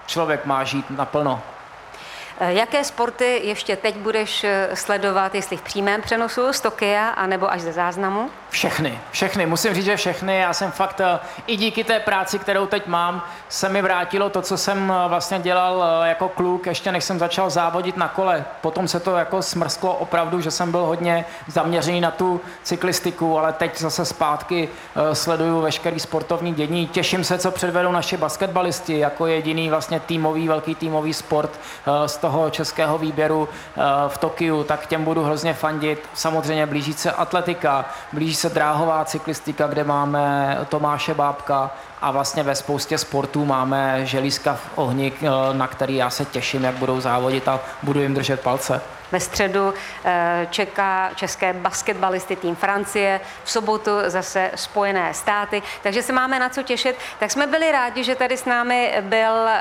člověk 0.06 0.46
má 0.46 0.64
žít 0.64 0.86
naplno. 0.90 1.42
Eh, 2.42 2.54
jaké 2.54 2.84
sporty 2.84 3.42
ještě 3.44 3.76
teď 3.76 3.98
budeš 3.98 4.44
eh, 4.44 4.70
sledovat, 4.74 5.36
jestli 5.36 5.58
v 5.58 5.62
přímém 5.62 6.02
přenosu 6.02 6.54
z 6.54 6.62
Tokia, 6.62 7.10
anebo 7.10 7.52
až 7.52 7.62
ze 7.62 7.72
záznamu? 7.72 8.30
Všechny, 8.50 9.00
všechny, 9.12 9.46
musím 9.46 9.74
říct, 9.74 9.86
že 9.86 9.96
všechny. 9.96 10.38
Já 10.38 10.54
jsem 10.54 10.72
fakt 10.72 11.02
eh, 11.02 11.20
i 11.48 11.56
díky 11.56 11.84
té 11.84 12.00
práci, 12.00 12.40
kterou 12.40 12.66
teď 12.66 12.88
mám, 12.88 13.24
se 13.50 13.70
mi 13.70 13.82
vrátilo 13.82 14.30
to, 14.30 14.42
co 14.42 14.58
jsem 14.58 14.94
vlastně 15.08 15.40
dělal 15.40 16.06
jako 16.06 16.30
kluk, 16.30 16.66
ještě 16.66 16.92
než 16.92 17.04
jsem 17.04 17.20
začal 17.20 17.50
závodit 17.50 17.98
na 17.98 18.08
kole. 18.08 18.46
Potom 18.62 18.88
se 18.88 19.00
to 19.00 19.16
jako 19.16 19.42
smrsklo 19.42 19.94
opravdu, 19.94 20.42
že 20.42 20.52
jsem 20.52 20.72
byl 20.72 20.86
hodně 20.86 21.26
zaměřený 21.48 22.02
na 22.02 22.12
tu 22.12 22.42
cyklistiku, 22.64 23.40
ale 23.40 23.54
teď 23.54 23.80
zase 23.80 24.06
zpátky 24.06 24.70
sleduju 25.14 25.62
veškerý 25.62 26.00
sportovní 26.00 26.54
dění. 26.54 26.88
Těším 26.88 27.24
se, 27.24 27.38
co 27.38 27.52
předvedou 27.52 27.92
naši 27.92 28.18
basketbalisti 28.18 29.00
jako 29.00 29.28
jediný 29.28 29.70
vlastně 29.70 30.00
týmový, 30.00 30.48
velký 30.48 30.76
týmový 30.76 31.14
sport 31.14 31.60
z 32.06 32.18
toho 32.18 32.29
toho 32.30 32.50
českého 32.50 32.98
výběru 32.98 33.50
eh, 33.50 33.82
v 34.08 34.18
Tokiu, 34.18 34.64
tak 34.64 34.88
těm 34.88 35.04
budu 35.04 35.24
hrozně 35.24 35.54
fandit. 35.54 36.10
Samozřejmě 36.14 36.66
blíží 36.66 36.94
se 36.94 37.12
atletika, 37.12 37.86
blíží 38.14 38.36
se 38.36 38.50
dráhová 38.50 39.06
cyklistika, 39.06 39.68
kde 39.68 39.84
máme 39.84 40.58
Tomáše 40.70 41.14
Bábka 41.14 41.72
a 42.02 42.12
vlastně 42.12 42.44
ve 42.44 42.56
spoustě 42.56 42.98
sportů 42.98 43.46
máme 43.46 44.06
želízka 44.06 44.54
v 44.54 44.70
ohni, 44.76 45.14
eh, 45.22 45.28
na 45.54 45.68
který 45.68 45.96
já 45.96 46.10
se 46.10 46.26
těším, 46.26 46.64
jak 46.64 46.76
budou 46.76 47.02
závodit 47.02 47.48
a 47.48 47.60
budu 47.84 48.02
jim 48.02 48.14
držet 48.14 48.40
palce. 48.40 48.82
Ve 49.12 49.20
středu 49.20 49.74
eh, 50.06 50.48
čeká 50.50 51.10
české 51.16 51.54
basketbalisty 51.54 52.36
tým 52.36 52.56
Francie, 52.56 53.22
v 53.44 53.52
sobotu 53.52 53.92
zase 54.08 54.52
Spojené 54.56 55.14
státy, 55.14 55.62
takže 55.84 56.04
se 56.04 56.14
máme 56.14 56.40
na 56.40 56.50
co 56.50 56.64
těšit. 56.64 56.96
Tak 57.20 57.32
jsme 57.32 57.48
byli 57.48 57.72
rádi, 57.72 58.04
že 58.04 58.16
tady 58.16 58.38
s 58.38 58.46
námi 58.46 58.94
byl 59.02 59.48
eh, 59.48 59.60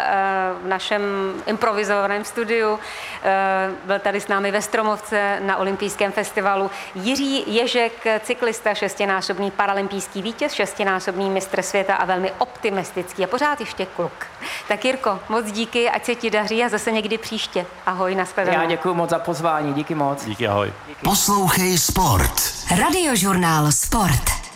v 0.62 0.66
našem 0.66 1.02
improvizovaném 1.46 2.24
studiu, 2.24 2.78
eh, 3.22 3.70
byl 3.84 3.98
tady 3.98 4.20
s 4.20 4.28
námi 4.28 4.50
ve 4.50 4.62
Stromovce 4.62 5.38
na 5.40 5.56
olympijském 5.56 6.12
festivalu 6.12 6.70
Jiří 6.94 7.54
Ježek, 7.54 7.92
cyklista, 8.20 8.74
šestinásobný 8.74 9.50
paralympijský 9.50 10.22
vítěz, 10.22 10.52
šestinásobný 10.52 11.30
mistr 11.30 11.62
světa 11.62 11.94
a 11.94 12.04
velmi 12.04 12.32
optimistický 12.38 13.24
a 13.24 13.26
pořád 13.26 13.60
ještě 13.60 13.86
kluk. 13.86 14.26
Tak 14.68 14.84
Jirko, 14.84 15.20
moc 15.28 15.52
díky, 15.52 15.90
ať 15.90 16.04
se 16.04 16.14
ti 16.14 16.30
daří 16.30 16.64
a 16.64 16.68
zase 16.68 16.92
někdy 16.92 17.18
příště. 17.18 17.66
Ahoj, 17.86 18.14
nashledanou. 18.14 18.60
Já 18.60 18.66
děkuji 18.66 18.94
moc 18.94 19.10
za 19.10 19.18
pozvání 19.18 19.37
pozvání. 19.38 19.74
Díky 19.74 19.94
moc. 19.94 20.24
Díky, 20.24 20.48
ahoj. 20.48 20.72
Poslouchej 21.04 21.78
Sport. 21.78 22.42
Radiožurnál 22.78 23.72
Sport. 23.72 24.47